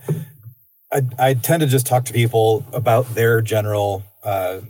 [0.91, 4.61] I, I, tend to just talk to people about their general, uh,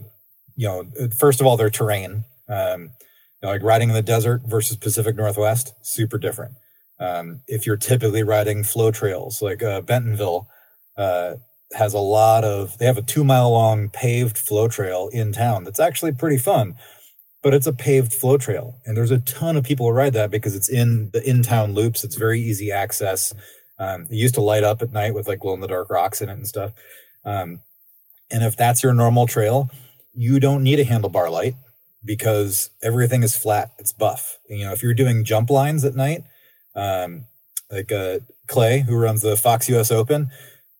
[0.55, 2.25] you know, first of all, their terrain.
[2.49, 2.91] Um,
[3.41, 6.55] you know, like riding in the desert versus Pacific Northwest, super different.
[6.99, 10.47] Um, if you're typically riding flow trails, like uh, Bentonville
[10.97, 11.35] uh,
[11.73, 15.63] has a lot of, they have a two mile long paved flow trail in town
[15.63, 16.75] that's actually pretty fun
[17.41, 18.75] but it's a paved flow trail.
[18.85, 22.03] And there's a ton of people who ride that because it's in the in-town loops.
[22.03, 23.33] It's very easy access.
[23.79, 26.21] Um, it used to light up at night with like glow in the dark rocks
[26.21, 26.73] in it and stuff.
[27.25, 27.61] Um,
[28.29, 29.69] and if that's your normal trail
[30.13, 31.55] you don't need a handlebar light
[32.03, 33.71] because everything is flat.
[33.77, 34.37] It's buff.
[34.49, 36.23] You know if you're doing jump lines at night
[36.75, 37.25] um,
[37.71, 40.29] like uh, clay who runs the fox us open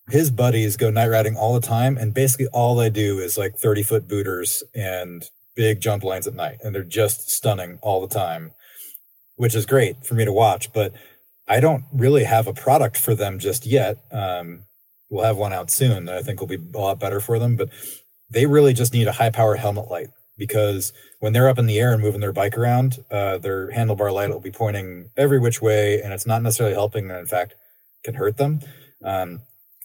[0.10, 1.98] his buddies go night riding all the time.
[1.98, 5.24] And basically all they do is like 30 foot booters and
[5.56, 8.52] big jump lines at night and they're just stunning all the time,
[9.36, 10.72] which is great for me to watch.
[10.74, 10.94] But
[11.48, 13.98] I don't really have a product for them just yet.
[14.12, 14.64] Um,
[15.10, 17.56] we'll have one out soon that I think will be a lot better for them.
[17.56, 17.70] But
[18.30, 21.80] they really just need a high power helmet light because when they're up in the
[21.80, 25.62] air and moving their bike around, uh, their handlebar light will be pointing every which
[25.62, 27.54] way, and it's not necessarily helping and In fact,
[28.04, 28.62] can hurt them.
[29.04, 29.42] Um,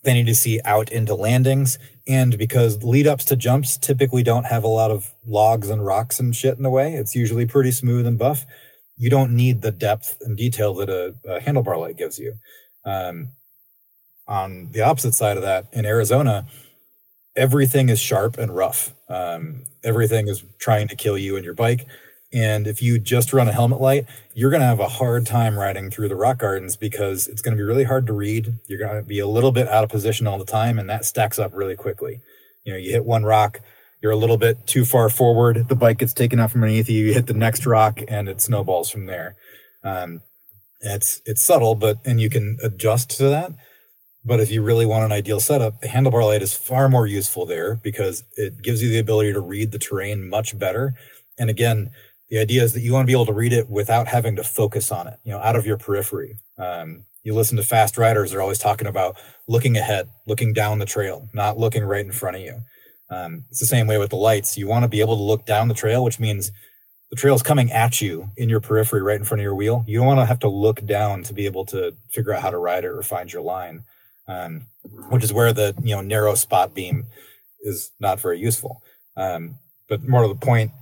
[0.06, 1.78] they need to see out into landings.
[2.06, 6.20] And because lead ups to jumps typically don't have a lot of logs and rocks
[6.20, 8.46] and shit in the way, it's usually pretty smooth and buff.
[8.96, 12.34] You don't need the depth and detail that a, a handlebar light gives you.
[12.84, 13.32] Um,
[14.28, 16.46] on the opposite side of that, in Arizona,
[17.34, 18.94] everything is sharp and rough.
[19.08, 21.84] Um, everything is trying to kill you and your bike.
[22.36, 25.58] And if you just run a helmet light, you're going to have a hard time
[25.58, 28.52] riding through the rock gardens because it's going to be really hard to read.
[28.66, 31.06] You're going to be a little bit out of position all the time, and that
[31.06, 32.20] stacks up really quickly.
[32.64, 33.60] You know, you hit one rock,
[34.02, 37.06] you're a little bit too far forward, the bike gets taken out from underneath you,
[37.06, 39.36] you hit the next rock, and it snowballs from there.
[39.82, 40.20] Um,
[40.82, 43.52] it's it's subtle, but and you can adjust to that.
[44.26, 47.46] But if you really want an ideal setup, the handlebar light is far more useful
[47.46, 50.92] there because it gives you the ability to read the terrain much better.
[51.38, 51.90] And again,
[52.28, 54.44] the idea is that you want to be able to read it without having to
[54.44, 56.38] focus on it, you know, out of your periphery.
[56.58, 59.16] Um, you listen to fast riders, they're always talking about
[59.48, 62.60] looking ahead, looking down the trail, not looking right in front of you.
[63.10, 64.56] Um, it's the same way with the lights.
[64.56, 66.50] You want to be able to look down the trail, which means
[67.10, 69.84] the trail's coming at you in your periphery right in front of your wheel.
[69.86, 72.50] You don't want to have to look down to be able to figure out how
[72.50, 73.84] to ride it or find your line,
[74.26, 74.66] um,
[75.08, 77.06] which is where the you know narrow spot beam
[77.60, 78.82] is not very useful.
[79.16, 79.58] Um,
[79.88, 80.72] but more to the point,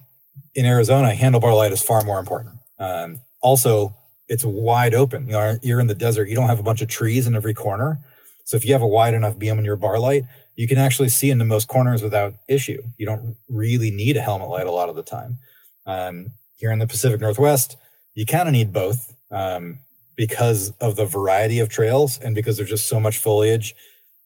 [0.55, 2.57] in Arizona, handlebar light is far more important.
[2.79, 3.95] Um, also,
[4.29, 5.27] it's wide open.
[5.27, 6.29] You know, you're in the desert.
[6.29, 7.99] You don't have a bunch of trees in every corner.
[8.45, 10.25] So if you have a wide enough beam in your bar light,
[10.57, 12.83] you can actually see into most corners without issue.
[12.97, 15.38] You don't really need a helmet light a lot of the time.
[15.87, 17.77] Um, here in the Pacific Northwest,
[18.14, 19.81] you kind of need both um,
[20.17, 23.75] because of the variety of trails and because there's just so much foliage.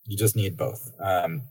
[0.04, 0.92] You just need both.
[1.00, 1.42] Um,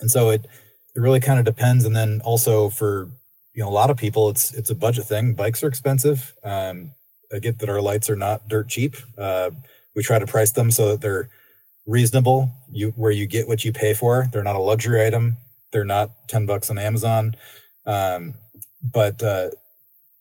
[0.00, 0.46] and so it
[0.94, 1.84] it really kind of depends.
[1.84, 3.10] And then also for
[3.54, 5.34] you know a lot of people it's it's a budget thing.
[5.34, 6.34] Bikes are expensive.
[6.44, 6.92] Um,
[7.32, 8.96] i get that our lights are not dirt cheap.
[9.16, 9.50] Uh,
[9.94, 11.28] we try to price them so that they're
[11.86, 12.50] reasonable.
[12.70, 14.28] You where you get what you pay for.
[14.32, 15.36] They're not a luxury item.
[15.72, 17.36] They're not 10 bucks on amazon.
[17.86, 18.34] Um,
[18.82, 19.50] but uh,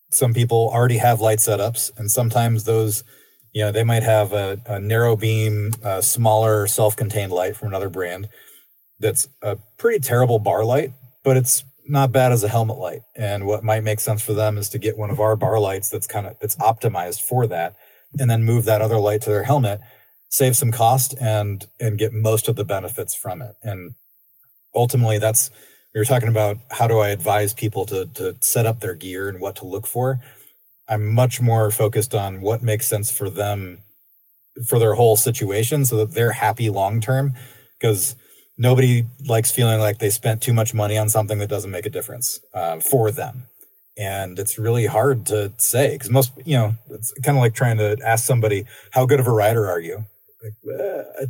[0.09, 3.03] some people already have light setups and sometimes those
[3.53, 7.89] you know they might have a, a narrow beam a smaller self-contained light from another
[7.89, 8.27] brand
[8.99, 13.02] that's a pretty terrible bar light but it's not bad as a helmet light.
[13.15, 15.89] And what might make sense for them is to get one of our bar lights
[15.89, 17.75] that's kind of it's optimized for that,
[18.17, 19.82] and then move that other light to their helmet,
[20.30, 23.56] save some cost, and and get most of the benefits from it.
[23.63, 23.95] And
[24.75, 25.49] ultimately, that's
[25.93, 29.28] we were talking about how do I advise people to to set up their gear
[29.28, 30.19] and what to look for.
[30.88, 33.80] I'm much more focused on what makes sense for them
[34.67, 37.34] for their whole situation so that they're happy long term
[37.80, 38.15] because
[38.59, 41.89] nobody likes feeling like they spent too much money on something that doesn't make a
[41.89, 43.47] difference uh, for them.
[43.97, 47.77] And it's really hard to say because most, you know, it's kind of like trying
[47.77, 50.05] to ask somebody, how good of a rider are you?
[50.43, 51.29] Like,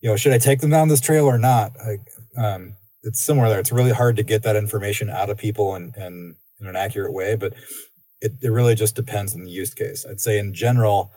[0.00, 1.72] you know, should I take them down this trail or not?
[1.86, 2.00] Like,
[2.36, 3.60] um, it's similar there.
[3.60, 7.12] It's really hard to get that information out of people and, and in an accurate
[7.12, 7.34] way.
[7.34, 7.54] But
[8.20, 10.06] it, it really just depends on the use case.
[10.08, 11.12] I'd say in general,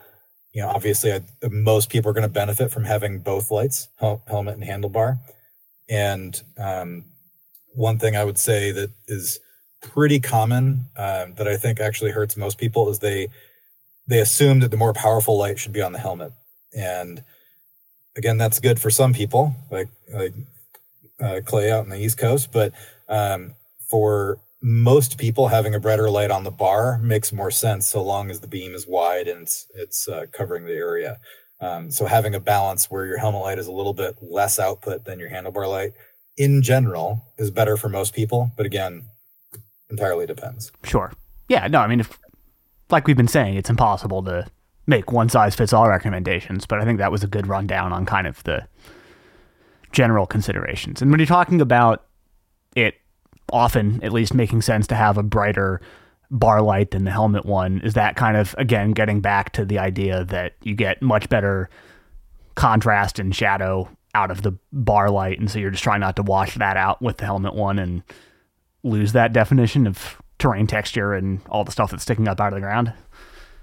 [0.52, 4.22] you know, obviously I, most people are going to benefit from having both lights, hel-
[4.26, 5.18] helmet and handlebar.
[5.92, 7.04] And um,
[7.74, 9.38] one thing I would say that is
[9.82, 13.28] pretty common uh, that I think actually hurts most people is they
[14.08, 16.32] they assume that the more powerful light should be on the helmet.
[16.74, 17.22] And
[18.16, 20.32] again, that's good for some people, like like
[21.20, 22.72] uh, Clay out on the East Coast, but
[23.08, 23.54] um,
[23.90, 28.30] for most people, having a brighter light on the bar makes more sense so long
[28.30, 31.20] as the beam is wide and it's it's uh, covering the area.
[31.62, 35.04] Um, so having a balance where your helmet light is a little bit less output
[35.04, 35.92] than your handlebar light,
[36.36, 38.50] in general, is better for most people.
[38.56, 39.04] But again,
[39.88, 40.72] entirely depends.
[40.82, 41.12] Sure.
[41.48, 41.68] Yeah.
[41.68, 41.80] No.
[41.80, 42.18] I mean, if
[42.90, 44.46] like we've been saying, it's impossible to
[44.86, 46.66] make one size fits all recommendations.
[46.66, 48.66] But I think that was a good rundown on kind of the
[49.92, 51.00] general considerations.
[51.00, 52.04] And when you're talking about
[52.74, 52.96] it
[53.52, 55.80] often at least making sense to have a brighter
[56.32, 59.78] bar light than the helmet one, is that kind of again getting back to the
[59.78, 61.70] idea that you get much better
[62.54, 66.22] contrast and shadow out of the bar light and so you're just trying not to
[66.22, 68.02] wash that out with the helmet one and
[68.82, 72.54] lose that definition of terrain texture and all the stuff that's sticking up out of
[72.54, 72.92] the ground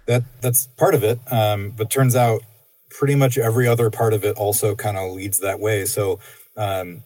[0.07, 2.41] that that's part of it um, but turns out
[2.89, 5.85] pretty much every other part of it also kind of leads that way.
[5.85, 6.19] So,
[6.57, 7.03] um,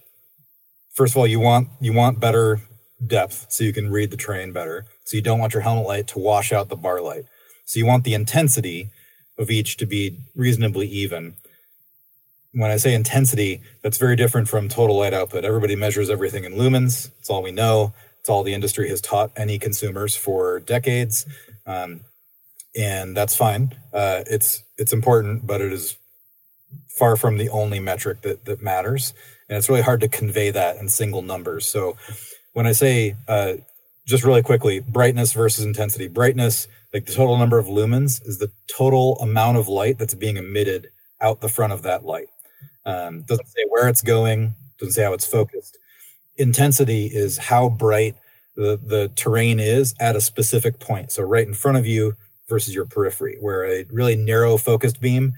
[0.94, 2.62] first of all, you want you want better
[3.06, 4.86] depth so you can read the terrain better.
[5.04, 7.26] So you don't want your helmet light to wash out the bar light.
[7.66, 8.90] So you want the intensity
[9.38, 11.36] of each to be reasonably even.
[12.54, 15.44] When I say intensity, that's very different from total light output.
[15.44, 17.10] Everybody measures everything in lumens.
[17.20, 17.94] It's all we know.
[18.20, 21.26] It's all the industry has taught any consumers for decades.
[21.66, 22.02] Um,
[22.76, 23.76] and that's fine.
[23.92, 25.98] Uh, it's it's important, but it is
[26.88, 29.14] far from the only metric that that matters,
[29.48, 31.68] and it's really hard to convey that in single numbers.
[31.68, 31.98] So,
[32.54, 33.54] when I say uh,
[34.06, 38.52] just really quickly, brightness versus intensity, brightness, like the total number of lumens, is the
[38.68, 40.90] total amount of light that's being emitted
[41.22, 42.28] out the front of that light.
[42.86, 45.78] Um, doesn't say where it's going, doesn't say how it's focused.
[46.36, 48.16] Intensity is how bright
[48.56, 51.12] the, the terrain is at a specific point.
[51.12, 52.16] So right in front of you,
[52.50, 55.34] versus your periphery, where a really narrow focused beam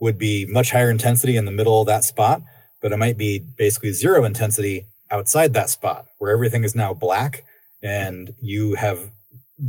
[0.00, 2.42] would be much higher intensity in the middle of that spot,
[2.80, 7.44] but it might be basically zero intensity outside that spot where everything is now black
[7.82, 9.10] and you have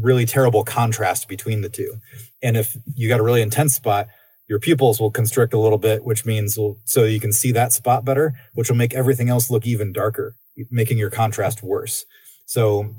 [0.01, 1.95] really terrible contrast between the two.
[2.41, 4.07] And if you got a really intense spot,
[4.47, 7.71] your pupils will constrict a little bit, which means will, so you can see that
[7.71, 10.35] spot better, which will make everything else look even darker,
[10.71, 12.05] making your contrast worse.
[12.45, 12.95] So,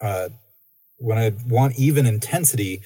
[0.00, 0.30] uh,
[0.98, 2.80] when I want even intensity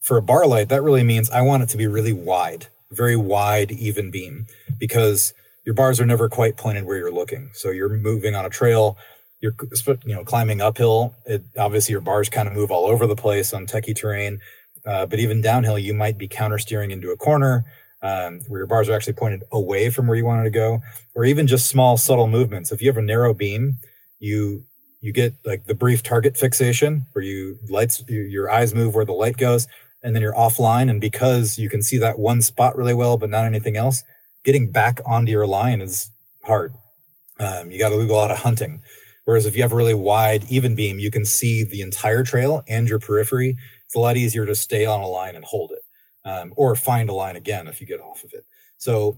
[0.00, 3.16] for a bar light, that really means I want it to be really wide, very
[3.16, 4.46] wide, even beam,
[4.78, 5.32] because
[5.64, 7.50] your bars are never quite pointed where you're looking.
[7.52, 8.96] So you're moving on a trail,
[9.42, 9.54] you're
[10.04, 11.14] you know climbing uphill.
[11.26, 14.40] It, obviously, your bars kind of move all over the place on techie terrain,
[14.86, 17.64] uh, but even downhill, you might be counter steering into a corner.
[18.04, 20.80] Um, where your bars are actually pointed away from where you wanted to go,
[21.14, 22.72] or even just small subtle movements.
[22.72, 23.78] If you have a narrow beam,
[24.18, 24.64] you
[25.02, 29.12] you get like the brief target fixation where you lights your eyes move where the
[29.12, 29.66] light goes
[30.02, 33.28] and then you're offline and because you can see that one spot really well but
[33.28, 34.04] not anything else
[34.44, 36.10] getting back onto your line is
[36.44, 36.72] hard
[37.40, 38.80] um, you got to do a lot of hunting
[39.24, 42.62] whereas if you have a really wide even beam you can see the entire trail
[42.68, 43.56] and your periphery
[43.86, 45.82] it's a lot easier to stay on a line and hold it
[46.28, 48.44] um, or find a line again if you get off of it
[48.76, 49.16] so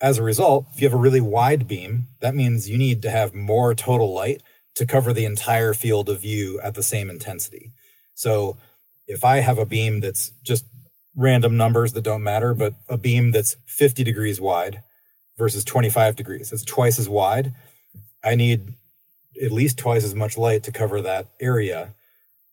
[0.00, 3.10] as a result if you have a really wide beam that means you need to
[3.10, 4.42] have more total light
[4.74, 7.70] to cover the entire field of view at the same intensity.
[8.14, 8.56] So
[9.06, 10.64] if I have a beam that's just
[11.14, 14.82] random numbers that don't matter, but a beam that's 50 degrees wide
[15.36, 17.52] versus 25 degrees, it's twice as wide.
[18.24, 18.72] I need
[19.40, 21.94] at least twice as much light to cover that area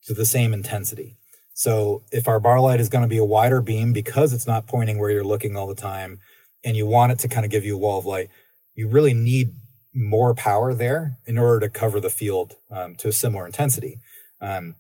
[0.04, 1.16] to the same intensity.
[1.54, 4.68] So if our bar light is going to be a wider beam because it's not
[4.68, 6.20] pointing where you're looking all the time
[6.64, 8.30] and you want it to kind of give you a wall of light,
[8.76, 9.54] you really need
[9.94, 14.00] more power there in order to cover the field um, to a similar intensity.
[14.40, 14.76] Um,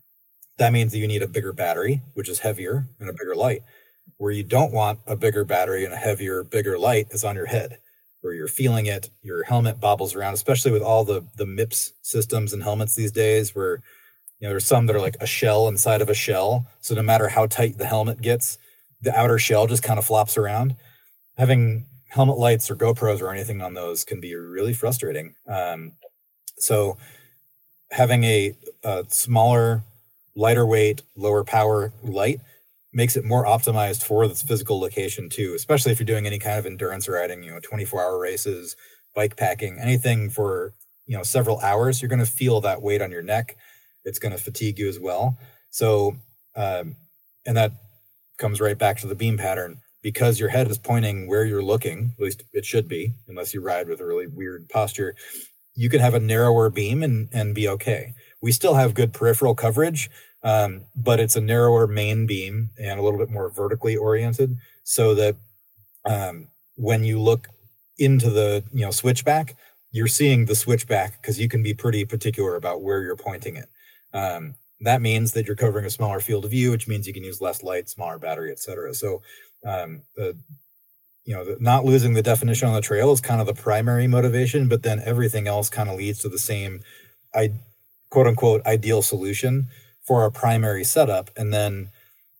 [0.57, 3.63] that means that you need a bigger battery, which is heavier and a bigger light.
[4.17, 7.45] Where you don't want a bigger battery and a heavier, bigger light is on your
[7.47, 7.79] head,
[8.21, 12.53] where you're feeling it, your helmet bobbles around, especially with all the the MIPS systems
[12.53, 13.81] and helmets these days, where
[14.39, 16.67] you know there's some that are like a shell inside of a shell.
[16.81, 18.57] So no matter how tight the helmet gets,
[19.01, 20.75] the outer shell just kind of flops around.
[21.37, 25.35] Having helmet lights or GoPros or anything on those can be really frustrating.
[25.47, 25.93] Um,
[26.57, 26.97] so
[27.91, 29.83] having a, a, smaller,
[30.35, 32.41] lighter weight, lower power light
[32.91, 36.57] makes it more optimized for this physical location too, especially if you're doing any kind
[36.57, 38.75] of endurance riding, you know, 24 hour races,
[39.15, 40.73] bike packing, anything for,
[41.05, 43.55] you know, several hours, you're going to feel that weight on your neck.
[44.05, 45.37] It's going to fatigue you as well.
[45.69, 46.15] So,
[46.55, 46.95] um,
[47.45, 47.73] and that
[48.37, 52.13] comes right back to the beam pattern because your head is pointing where you're looking,
[52.17, 55.15] at least it should be, unless you ride with a really weird posture.
[55.75, 58.13] You can have a narrower beam and, and be okay.
[58.41, 60.09] We still have good peripheral coverage,
[60.43, 65.13] um, but it's a narrower main beam and a little bit more vertically oriented so
[65.15, 65.35] that
[66.05, 67.47] um, when you look
[67.97, 69.55] into the you know switchback,
[69.91, 73.69] you're seeing the switchback because you can be pretty particular about where you're pointing it.
[74.13, 77.23] Um, that means that you're covering a smaller field of view, which means you can
[77.23, 78.93] use less light, smaller battery, etc.
[78.93, 79.21] So
[79.65, 80.37] um, the
[81.25, 84.69] you know not losing the definition on the trail is kind of the primary motivation,
[84.69, 86.81] but then everything else kind of leads to the same,
[87.35, 87.51] I
[88.09, 89.67] quote unquote ideal solution
[90.03, 91.91] for our primary setup, and then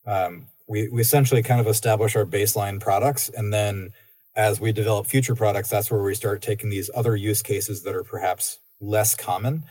[0.06, 3.92] um, we we essentially kind of establish our baseline products, and then
[4.36, 7.96] as we develop future products, that's where we start taking these other use cases that
[7.96, 9.64] are perhaps less common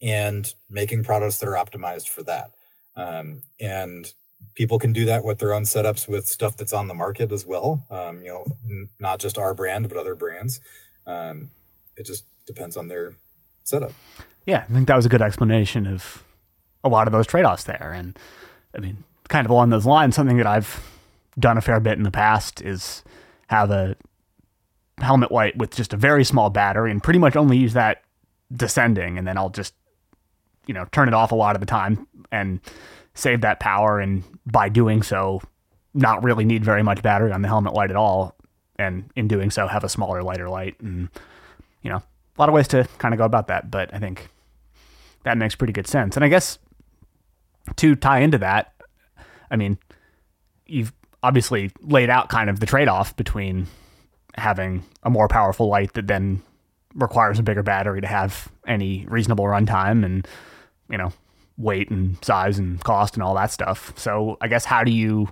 [0.00, 2.50] and making products that are optimized for that.
[2.96, 4.12] Um, and
[4.54, 7.44] people can do that with their own setups with stuff that's on the market as
[7.44, 7.86] well.
[7.90, 10.60] Um, you know, n- not just our brand, but other brands.
[11.06, 11.50] Um,
[11.96, 13.14] it just depends on their
[13.64, 13.92] setup.
[14.46, 16.23] Yeah, I think that was a good explanation of
[16.84, 17.92] a lot of those trade offs there.
[17.94, 18.16] And
[18.76, 20.80] I mean, kind of along those lines, something that I've
[21.38, 23.02] done a fair bit in the past is
[23.48, 23.96] have a
[24.98, 28.02] helmet light with just a very small battery and pretty much only use that
[28.52, 29.18] descending.
[29.18, 29.74] And then I'll just,
[30.66, 32.60] you know, turn it off a lot of the time and
[33.14, 33.98] save that power.
[33.98, 35.40] And by doing so,
[35.94, 38.36] not really need very much battery on the helmet light at all.
[38.76, 40.78] And in doing so, have a smaller, lighter light.
[40.80, 41.08] And,
[41.82, 43.70] you know, a lot of ways to kind of go about that.
[43.70, 44.28] But I think
[45.22, 46.16] that makes pretty good sense.
[46.16, 46.58] And I guess
[47.76, 48.72] to tie into that,
[49.50, 49.78] I mean,
[50.66, 50.92] you've
[51.22, 53.66] obviously laid out kind of the trade off between
[54.36, 56.42] having a more powerful light that then
[56.94, 60.26] requires a bigger battery to have any reasonable runtime and,
[60.90, 61.12] you know,
[61.56, 63.92] weight and size and cost and all that stuff.
[63.96, 65.28] So I guess how do you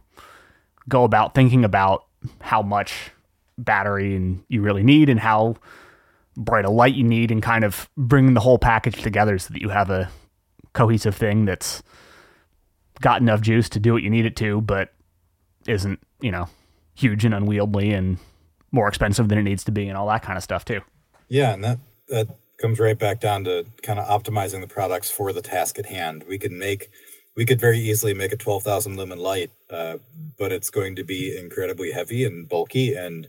[0.89, 2.07] go about thinking about
[2.41, 3.11] how much
[3.59, 5.57] battery and you really need and how
[6.37, 9.61] bright a light you need and kind of bringing the whole package together so that
[9.61, 10.11] you have a
[10.73, 11.83] cohesive thing that's
[13.03, 14.93] got enough juice to do what you need it to, but
[15.67, 16.49] isn't, you know,
[16.95, 18.19] huge and unwieldy and
[18.71, 20.81] more expensive than it needs to be and all that kind of stuff too.
[21.29, 21.79] Yeah, and that
[22.09, 22.29] that
[22.59, 26.25] comes right back down to kind of optimizing the products for the task at hand.
[26.29, 26.91] We could make
[27.37, 29.97] we could very easily make a 12,000 lumen light, uh,
[30.39, 33.27] but it's going to be incredibly heavy and bulky and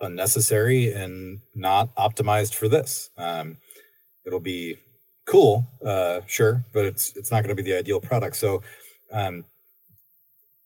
[0.00, 3.10] unnecessary and not optimized for this.
[3.16, 3.58] Um,
[4.26, 4.78] it'll be
[5.26, 8.36] cool, uh, sure, but it's it's not going to be the ideal product.
[8.36, 8.62] So
[9.14, 9.44] um,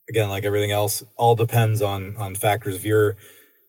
[0.09, 2.74] again, like everything else, all depends on on factors.
[2.74, 3.16] If you're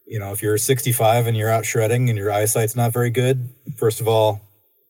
[0.10, 3.48] you know, if you're 65 and you're out shredding and your eyesight's not very good,
[3.78, 4.42] first of all,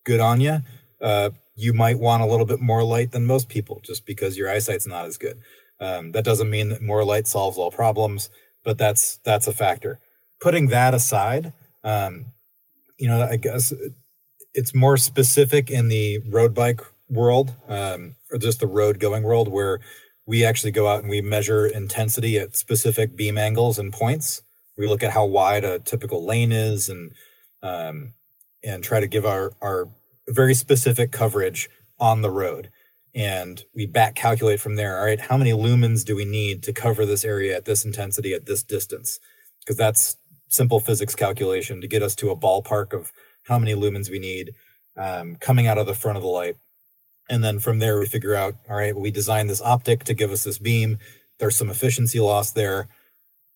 [0.05, 0.59] good on you.
[1.01, 4.49] Uh, you might want a little bit more light than most people just because your
[4.49, 5.37] eyesight's not as good.
[5.81, 8.29] Um, that doesn't mean that more light solves all problems,
[8.63, 9.99] but that's that's a factor.
[10.39, 11.51] Putting that aside,
[11.83, 12.27] um,
[12.97, 13.73] you know, I guess
[14.53, 19.47] it's more specific in the road bike world um, or just the road going world
[19.47, 19.79] where
[20.25, 24.43] we actually go out and we measure intensity at specific beam angles and points.
[24.77, 27.11] We look at how wide a typical lane is and
[27.61, 28.13] um,
[28.63, 29.89] and try to give our our
[30.27, 32.69] very specific coverage on the road.
[33.15, 36.73] And we back calculate from there all right how many lumens do we need to
[36.73, 39.19] cover this area at this intensity at this distance?
[39.61, 40.15] Because that's
[40.47, 43.11] simple physics calculation to get us to a ballpark of
[43.43, 44.53] how many lumens we need
[44.95, 46.55] um, coming out of the front of the light
[47.29, 50.31] and then from there we figure out all right we designed this optic to give
[50.31, 50.97] us this beam
[51.39, 52.89] there's some efficiency loss there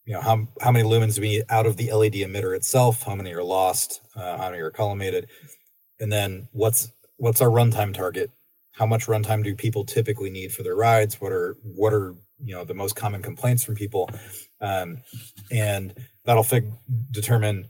[0.06, 3.04] you know how how many lumens do we need out of the LED emitter itself?
[3.04, 4.02] How many are lost?
[4.16, 5.28] Uh, how many are collimated?
[6.00, 8.30] And then what's what's our runtime target?
[8.74, 11.22] How much runtime do people typically need for their rides?
[11.22, 14.10] What are what are you know the most common complaints from people?
[14.60, 14.98] Um,
[15.52, 15.94] and
[16.26, 16.72] that'll fig-
[17.12, 17.70] determine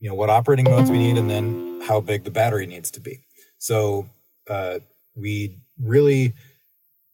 [0.00, 3.00] you know what operating modes we need, and then how big the battery needs to
[3.00, 3.20] be.
[3.58, 4.08] So
[4.50, 4.80] uh,
[5.14, 6.34] we really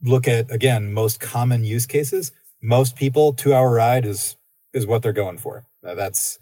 [0.02, 4.36] look at again most common use cases most people two hour ride is
[4.72, 5.64] is what they're going for.
[5.86, 6.38] Uh, that's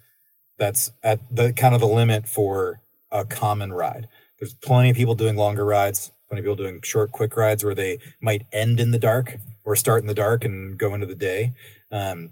[0.59, 2.81] that's at the kind of the limit for
[3.11, 4.09] a common ride.
[4.39, 7.75] There's plenty of people doing longer rides, plenty of people doing short, quick rides where
[7.75, 11.15] they might end in the dark or start in the dark and go into the
[11.15, 11.53] day.
[11.91, 12.31] Um,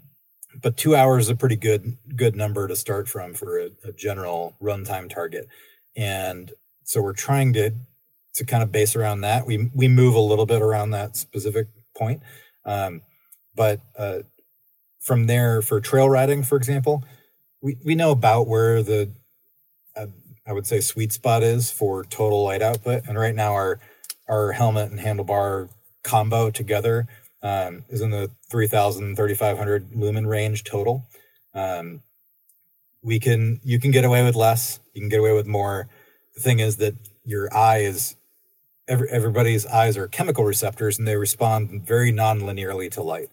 [0.61, 3.91] but two hours is a pretty good good number to start from for a, a
[3.91, 5.47] general runtime target.
[5.95, 6.51] And
[6.83, 7.71] so we're trying to
[8.35, 9.45] to kind of base around that.
[9.45, 11.67] We we move a little bit around that specific
[11.97, 12.21] point.
[12.65, 13.01] Um,
[13.55, 14.19] but uh,
[14.99, 17.03] from there, for trail riding, for example,
[17.61, 19.11] we, we know about where the
[19.95, 20.07] uh,
[20.45, 23.03] I would say sweet spot is for total light output.
[23.07, 23.79] And right now, our
[24.27, 25.69] our helmet and handlebar
[26.03, 27.07] combo together
[27.41, 31.07] um, is in the 3000 3500 lumen range total
[31.53, 32.01] um,
[33.01, 35.87] we can you can get away with less you can get away with more
[36.35, 38.15] the thing is that your eye is
[38.87, 43.29] every, everybody's eyes are chemical receptors and they respond very non-linearly to light.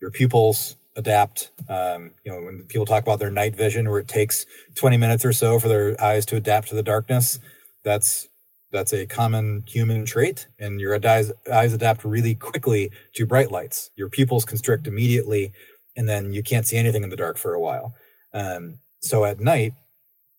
[0.00, 4.08] Your pupils adapt um, you know when people talk about their night vision where it
[4.08, 4.44] takes
[4.74, 7.38] 20 minutes or so for their eyes to adapt to the darkness
[7.82, 8.28] that's
[8.72, 13.90] that's a common human trait and your eyes, eyes adapt really quickly to bright lights.
[13.96, 15.52] Your pupils constrict immediately
[15.94, 17.94] and then you can't see anything in the dark for a while.
[18.32, 19.74] Um, so at night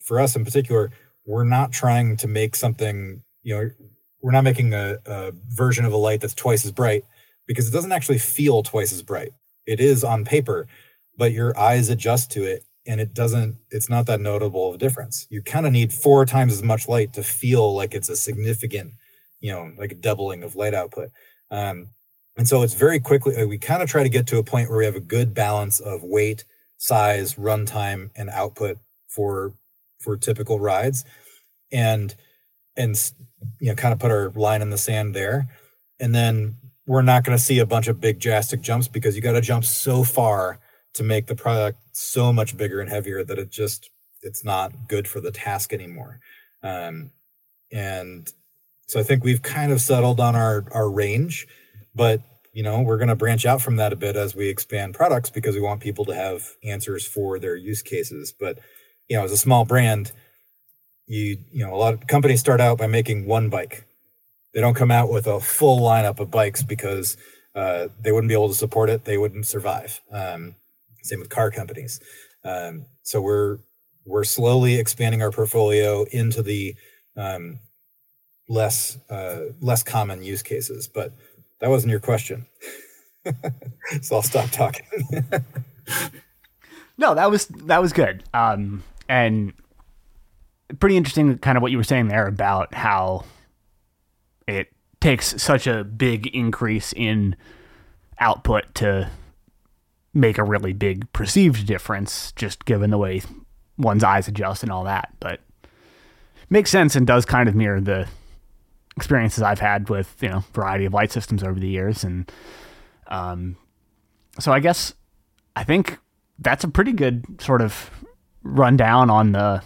[0.04, 0.92] for us in particular
[1.26, 3.70] we're not trying to make something you know
[4.24, 7.06] we're not making a, a version of a light that's twice as bright
[7.46, 9.34] because it doesn't actually feel twice as bright.
[9.68, 10.66] It is on paper,
[11.18, 14.78] but your eyes adjust to it and it doesn't it's not that notable of a
[14.78, 15.28] difference.
[15.30, 18.94] You kind of need four times as much light to feel like it's a significant
[19.42, 21.10] you know like doubling of light output.
[21.52, 21.90] Um,
[22.38, 24.80] and so it's very quickly we kind of try to get to a point where
[24.80, 26.46] we have a good balance of weight
[26.78, 29.54] size runtime and output for
[30.00, 31.04] for typical rides.
[31.72, 32.16] And
[32.76, 32.96] and
[33.60, 35.48] you know kind of put our line in the sand there.
[36.00, 39.22] And then we're not going to see a bunch of big drastic jumps because you
[39.22, 40.60] got to jump so far
[40.96, 43.90] to make the product so much bigger and heavier that it just
[44.22, 46.20] it's not good for the task anymore.
[46.62, 47.12] Um,
[47.72, 48.32] and
[48.88, 51.48] so i think we've kind of settled on our our range
[51.96, 52.22] but
[52.54, 55.30] you know we're going to branch out from that a bit as we expand products
[55.30, 58.34] because we want people to have answers for their use cases.
[58.38, 58.60] But
[59.10, 60.12] you know as a small brand
[61.08, 63.86] you you know a lot of companies start out by making one bike
[64.54, 67.18] they don't come out with a full lineup of bikes because
[67.56, 69.06] uh, they wouldn't be able to support it.
[69.06, 70.00] They wouldn't survive.
[70.12, 70.56] Um,
[71.02, 72.00] same with car companies.
[72.44, 73.60] Um, so we're
[74.06, 76.76] we're slowly expanding our portfolio into the
[77.18, 77.60] um,
[78.48, 80.88] less uh, less common use cases.
[80.88, 81.14] But
[81.60, 82.46] that wasn't your question,
[84.02, 84.86] so I'll stop talking.
[86.98, 89.54] no, that was that was good, um, and
[90.80, 91.38] pretty interesting.
[91.40, 93.26] Kind of what you were saying there about how
[94.48, 94.68] it
[95.00, 97.36] takes such a big increase in
[98.20, 99.10] output to
[100.14, 103.22] make a really big perceived difference just given the way
[103.78, 105.40] one's eyes adjust and all that but
[106.50, 108.08] makes sense and does kind of mirror the
[108.96, 112.32] experiences I've had with you know variety of light systems over the years and
[113.08, 113.58] um
[114.40, 114.94] so I guess
[115.56, 115.98] I think
[116.38, 117.90] that's a pretty good sort of
[118.44, 119.64] rundown on the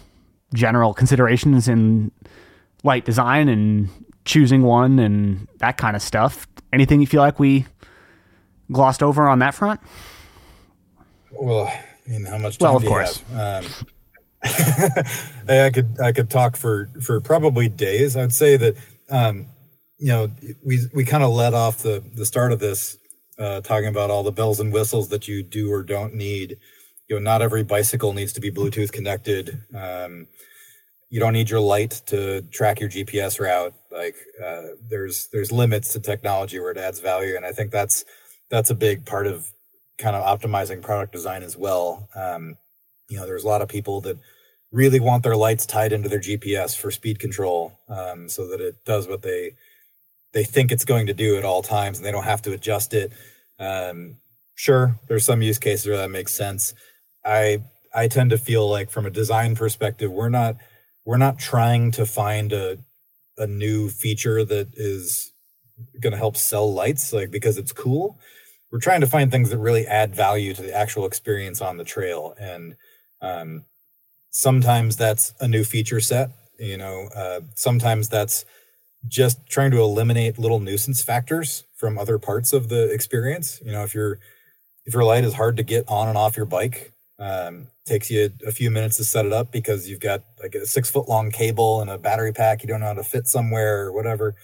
[0.54, 2.10] general considerations in
[2.84, 3.88] light design and
[4.24, 6.46] choosing one and that kind of stuff.
[6.72, 7.66] Anything you feel like we
[8.70, 9.80] glossed over on that front?
[11.32, 13.22] Well, I mean, how much time well, of do course.
[13.32, 13.64] Um,
[15.48, 18.16] I could I could talk for for probably days.
[18.16, 18.76] I'd say that
[19.10, 19.46] um,
[19.98, 20.30] you know
[20.64, 22.98] we we kind of let off the the start of this
[23.38, 26.58] uh, talking about all the bells and whistles that you do or don't need.
[27.08, 29.62] You know, not every bicycle needs to be Bluetooth connected.
[29.74, 30.28] Um,
[31.10, 33.74] you don't need your light to track your GPS route.
[33.90, 38.04] Like uh, there's there's limits to technology where it adds value, and I think that's
[38.50, 39.50] that's a big part of
[39.98, 42.08] kind of optimizing product design as well.
[42.14, 42.56] Um,
[43.08, 44.18] you know, there's a lot of people that
[44.70, 48.84] really want their lights tied into their GPS for speed control, um, so that it
[48.84, 49.54] does what they
[50.32, 52.92] they think it's going to do at all times, and they don't have to adjust
[52.92, 53.12] it.
[53.58, 54.18] Um,
[54.54, 56.74] sure, there's some use cases where that makes sense.
[57.24, 57.62] I
[57.94, 60.56] I tend to feel like from a design perspective, we're not
[61.04, 62.78] we're not trying to find a
[63.38, 65.32] a new feature that is
[66.00, 68.18] going to help sell lights like because it's cool.
[68.70, 71.84] We're trying to find things that really add value to the actual experience on the
[71.84, 72.76] trail and
[73.22, 73.64] um,
[74.30, 78.44] sometimes that's a new feature set you know uh, sometimes that's
[79.06, 83.60] just trying to eliminate little nuisance factors from other parts of the experience.
[83.64, 84.18] You know if your
[84.84, 88.30] if your light is hard to get on and off your bike um, takes you
[88.46, 91.30] a few minutes to set it up because you've got like a six foot long
[91.30, 94.34] cable and a battery pack you don't know how to fit somewhere or whatever.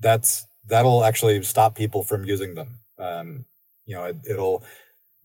[0.00, 2.80] That's that'll actually stop people from using them.
[2.98, 3.44] Um,
[3.86, 4.64] you know, it, it'll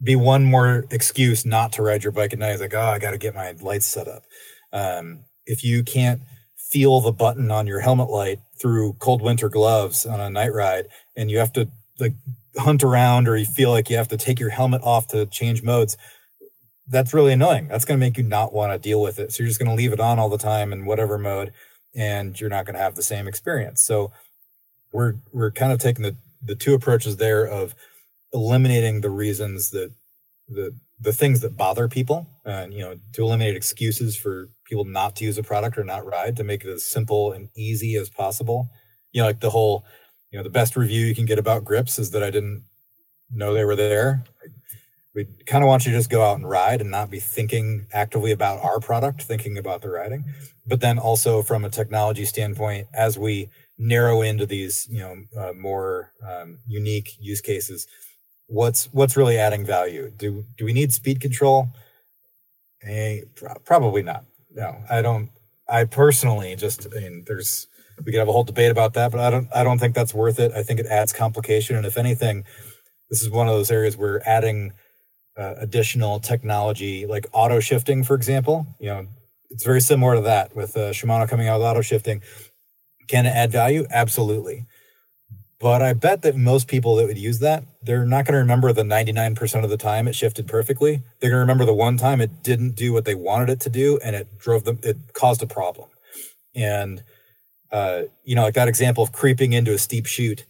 [0.01, 2.51] be one more excuse not to ride your bike at night.
[2.51, 4.23] It's like, oh, I got to get my lights set up.
[4.71, 6.21] Um, if you can't
[6.55, 10.87] feel the button on your helmet light through cold winter gloves on a night ride,
[11.15, 11.69] and you have to
[11.99, 12.13] like
[12.57, 15.63] hunt around, or you feel like you have to take your helmet off to change
[15.63, 15.97] modes,
[16.87, 17.67] that's really annoying.
[17.67, 19.31] That's going to make you not want to deal with it.
[19.31, 21.53] So you're just going to leave it on all the time in whatever mode,
[21.95, 23.83] and you're not going to have the same experience.
[23.83, 24.11] So
[24.91, 27.75] we're we're kind of taking the the two approaches there of
[28.33, 29.91] eliminating the reasons that
[30.47, 35.15] the the things that bother people, and you know, to eliminate excuses for people not
[35.17, 38.09] to use a product or not ride, to make it as simple and easy as
[38.09, 38.69] possible.
[39.11, 39.85] You know, like the whole
[40.31, 42.63] you know the best review you can get about grips is that I didn't
[43.31, 44.23] know they were there.
[45.17, 47.87] We kind of want you to just go out and ride and not be thinking
[47.91, 50.25] actively about our product, thinking about the riding.
[50.63, 53.49] But then also from a technology standpoint, as we
[53.79, 57.87] narrow into these, you know, uh, more um, unique use cases,
[58.45, 60.11] what's what's really adding value?
[60.15, 61.69] Do do we need speed control?
[62.83, 63.21] Eh,
[63.65, 64.23] probably not.
[64.53, 65.31] No, I don't.
[65.67, 67.65] I personally just, I mean, there's
[68.05, 70.13] we could have a whole debate about that, but I don't I don't think that's
[70.13, 70.51] worth it.
[70.51, 72.43] I think it adds complication, and if anything,
[73.09, 74.73] this is one of those areas where adding
[75.37, 79.07] uh, additional technology like auto shifting, for example, you know,
[79.49, 82.21] it's very similar to that with uh, Shimano coming out with auto shifting.
[83.07, 83.85] Can it add value?
[83.89, 84.65] Absolutely.
[85.59, 88.71] But I bet that most people that would use that, they're not going to remember
[88.73, 91.01] the 99% of the time it shifted perfectly.
[91.19, 93.69] They're going to remember the one time it didn't do what they wanted it to
[93.69, 95.89] do and it drove them, it caused a problem.
[96.53, 97.03] And,
[97.71, 100.45] uh, you know, like that example of creeping into a steep chute,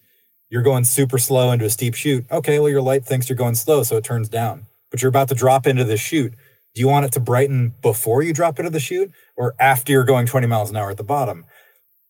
[0.50, 2.26] you're going super slow into a steep chute.
[2.30, 4.66] Okay, well, your light thinks you're going slow, so it turns down.
[4.98, 6.34] But you're about to drop into the chute.
[6.74, 10.04] Do you want it to brighten before you drop into the chute or after you're
[10.04, 11.46] going 20 miles an hour at the bottom?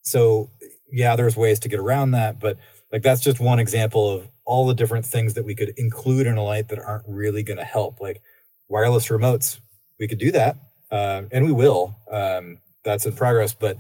[0.04, 0.52] So,
[0.90, 2.58] yeah, there's ways to get around that, but
[2.90, 6.38] like that's just one example of all the different things that we could include in
[6.38, 8.00] a light that aren't really going to help.
[8.00, 8.22] Like
[8.70, 9.60] wireless remotes,
[10.00, 10.56] we could do that,
[10.90, 11.94] uh, and we will.
[12.10, 13.76] Um, that's in progress, but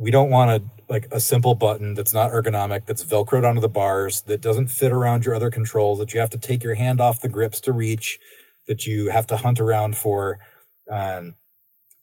[0.00, 3.68] we don't want a like a simple button that's not ergonomic, that's velcroed onto the
[3.68, 7.00] bars, that doesn't fit around your other controls, that you have to take your hand
[7.00, 8.18] off the grips to reach,
[8.66, 10.38] that you have to hunt around for.
[10.90, 11.36] Um,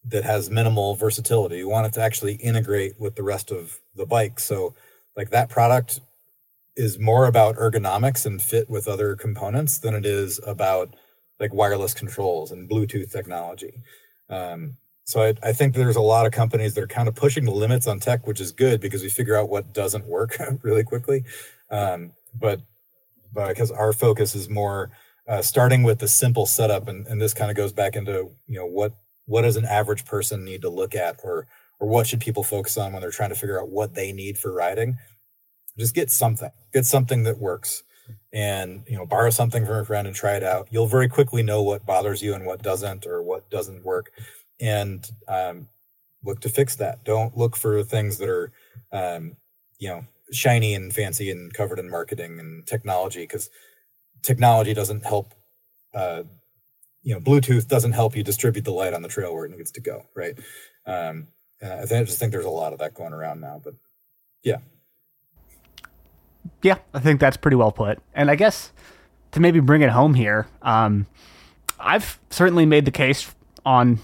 [0.05, 1.57] that has minimal versatility.
[1.57, 4.39] You want it to actually integrate with the rest of the bike.
[4.39, 4.73] So,
[5.17, 5.99] like that product
[6.77, 10.93] is more about ergonomics and fit with other components than it is about
[11.39, 13.81] like wireless controls and Bluetooth technology.
[14.29, 14.77] Um,
[15.07, 17.51] so I, I, think there's a lot of companies that are kind of pushing the
[17.51, 21.23] limits on tech, which is good because we figure out what doesn't work really quickly.
[21.71, 22.59] Um, but
[23.33, 24.91] because our focus is more
[25.25, 28.59] uh, starting with the simple setup, and, and this kind of goes back into you
[28.59, 28.91] know what
[29.27, 31.47] what does an average person need to look at, or
[31.79, 34.37] or what should people focus on when they're trying to figure out what they need
[34.37, 34.97] for riding?
[35.79, 37.83] Just get something get something that works
[38.33, 40.67] and you know borrow something from a friend and try it out.
[40.69, 44.11] You'll very quickly know what bothers you and what doesn't or what doesn't work
[44.59, 45.67] and um,
[46.23, 47.03] look to fix that.
[47.03, 48.51] Don't look for things that are
[48.91, 49.35] um,
[49.79, 53.49] you know shiny and fancy and covered in marketing and technology because
[54.21, 55.33] technology doesn't help
[55.93, 56.23] uh,
[57.01, 59.71] you know bluetooth doesn't help you distribute the light on the trail where it needs
[59.71, 60.37] to go right?
[60.85, 61.27] Um,
[61.61, 63.73] i just think there's a lot of that going around now but
[64.43, 64.57] yeah.
[66.61, 67.99] Yeah, I think that's pretty well put.
[68.13, 68.71] And I guess
[69.31, 71.07] to maybe bring it home here, um,
[71.79, 73.33] I've certainly made the case
[73.65, 73.99] on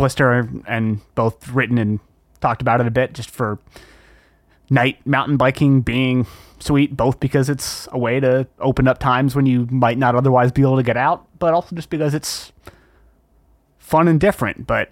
[0.00, 2.00] Blister and both written and
[2.40, 3.58] talked about it a bit just for
[4.70, 6.26] night mountain biking being
[6.58, 10.52] sweet, both because it's a way to open up times when you might not otherwise
[10.52, 12.50] be able to get out, but also just because it's
[13.78, 14.66] fun and different.
[14.66, 14.90] But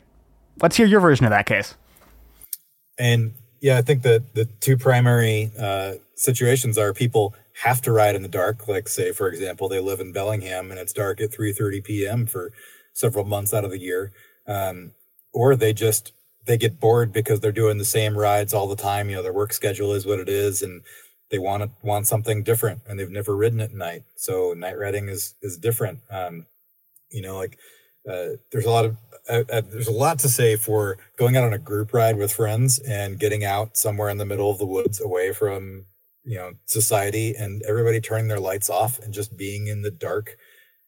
[0.61, 1.75] let's hear your version of that case.
[2.99, 8.15] And yeah, I think that the two primary uh, situations are people have to ride
[8.15, 8.69] in the dark.
[8.69, 12.27] Like, say, for example, they live in Bellingham and it's dark at 3:30 p.m.
[12.27, 12.53] for
[12.93, 14.13] several months out of the year,
[14.47, 14.93] um,
[15.39, 16.12] or they just
[16.47, 19.09] they get bored because they're doing the same rides all the time.
[19.09, 20.82] You know, their work schedule is what it is, and
[21.30, 24.03] they want to want something different, and they've never ridden at night.
[24.16, 26.01] So night riding is is different.
[26.11, 26.47] Um,
[27.11, 27.57] you know, like
[28.11, 28.97] uh, there's a lot of
[29.30, 32.32] uh, uh, there's a lot to say for going out on a group ride with
[32.32, 35.84] friends and getting out somewhere in the middle of the woods away from
[36.24, 40.36] you know society and everybody turning their lights off and just being in the dark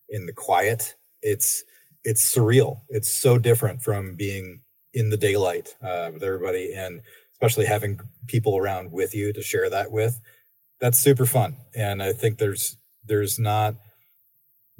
[0.08, 1.62] in the quiet it's
[2.04, 4.60] it's surreal it's so different from being
[4.94, 7.00] in the daylight uh, with everybody and
[7.32, 10.20] especially having people around with you to share that with
[10.80, 12.76] that's super fun and i think there's
[13.06, 13.74] there's not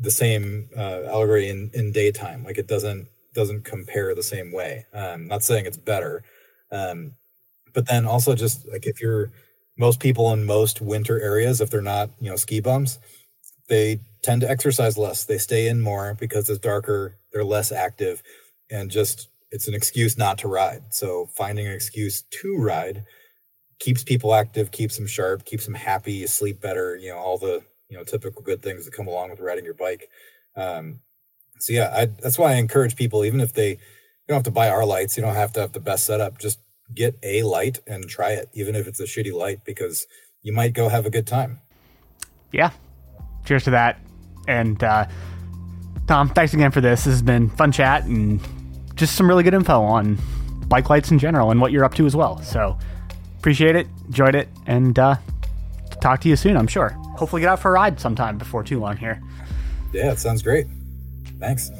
[0.01, 2.43] the same uh, allegory in, in daytime.
[2.43, 4.87] Like it doesn't doesn't compare the same way.
[4.93, 6.25] Um, not saying it's better,
[6.73, 7.13] um,
[7.73, 9.31] but then also just like if you're
[9.79, 12.99] most people in most winter areas, if they're not you know ski bums,
[13.69, 15.25] they tend to exercise less.
[15.25, 17.17] They stay in more because it's darker.
[17.33, 18.23] They're less active,
[18.71, 20.95] and just it's an excuse not to ride.
[20.95, 23.05] So finding an excuse to ride
[23.79, 26.97] keeps people active, keeps them sharp, keeps them happy, you sleep better.
[26.97, 29.75] You know all the you know typical good things that come along with riding your
[29.75, 30.09] bike.
[30.57, 31.01] Um,
[31.59, 33.79] so yeah, I, that's why I encourage people, even if they you
[34.29, 36.39] don't have to buy our lights, you don't have to have the best setup.
[36.39, 36.61] Just
[36.95, 40.07] get a light and try it, even if it's a shitty light, because
[40.43, 41.61] you might go have a good time.
[42.53, 42.71] Yeah,
[43.45, 44.01] cheers to that.
[44.51, 45.07] And uh,
[46.09, 47.05] Tom, thanks again for this.
[47.05, 48.41] This has been fun chat and
[48.97, 50.19] just some really good info on
[50.67, 52.43] bike lights in general and what you're up to as well.
[52.43, 52.77] So
[53.39, 55.17] appreciate it, enjoyed it, and uh,
[56.01, 56.91] talk to you soon, I'm sure.
[57.17, 59.23] Hopefully, get out for a ride sometime before too long here.
[59.93, 60.67] Yeah, it sounds great.
[61.39, 61.71] Thanks.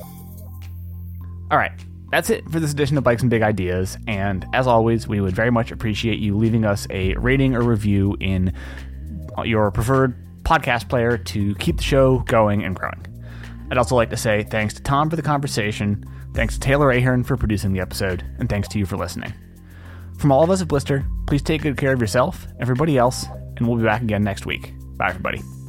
[1.51, 1.73] All right.
[2.11, 3.97] That's it for this edition of Bikes and Big Ideas.
[4.09, 8.17] And as always, we would very much appreciate you leaving us a rating or review
[8.21, 8.53] in
[9.45, 13.07] your preferred podcast player to keep the show going and growing.
[13.71, 17.23] I'd also like to say thanks to Tom for the conversation, thanks to Taylor Ahern
[17.23, 19.33] for producing the episode, and thanks to you for listening.
[20.19, 23.27] From all of us at Blister, please take good care of yourself, everybody else,
[23.57, 24.75] and we'll be back again next week.
[24.97, 25.60] Bye, everybody.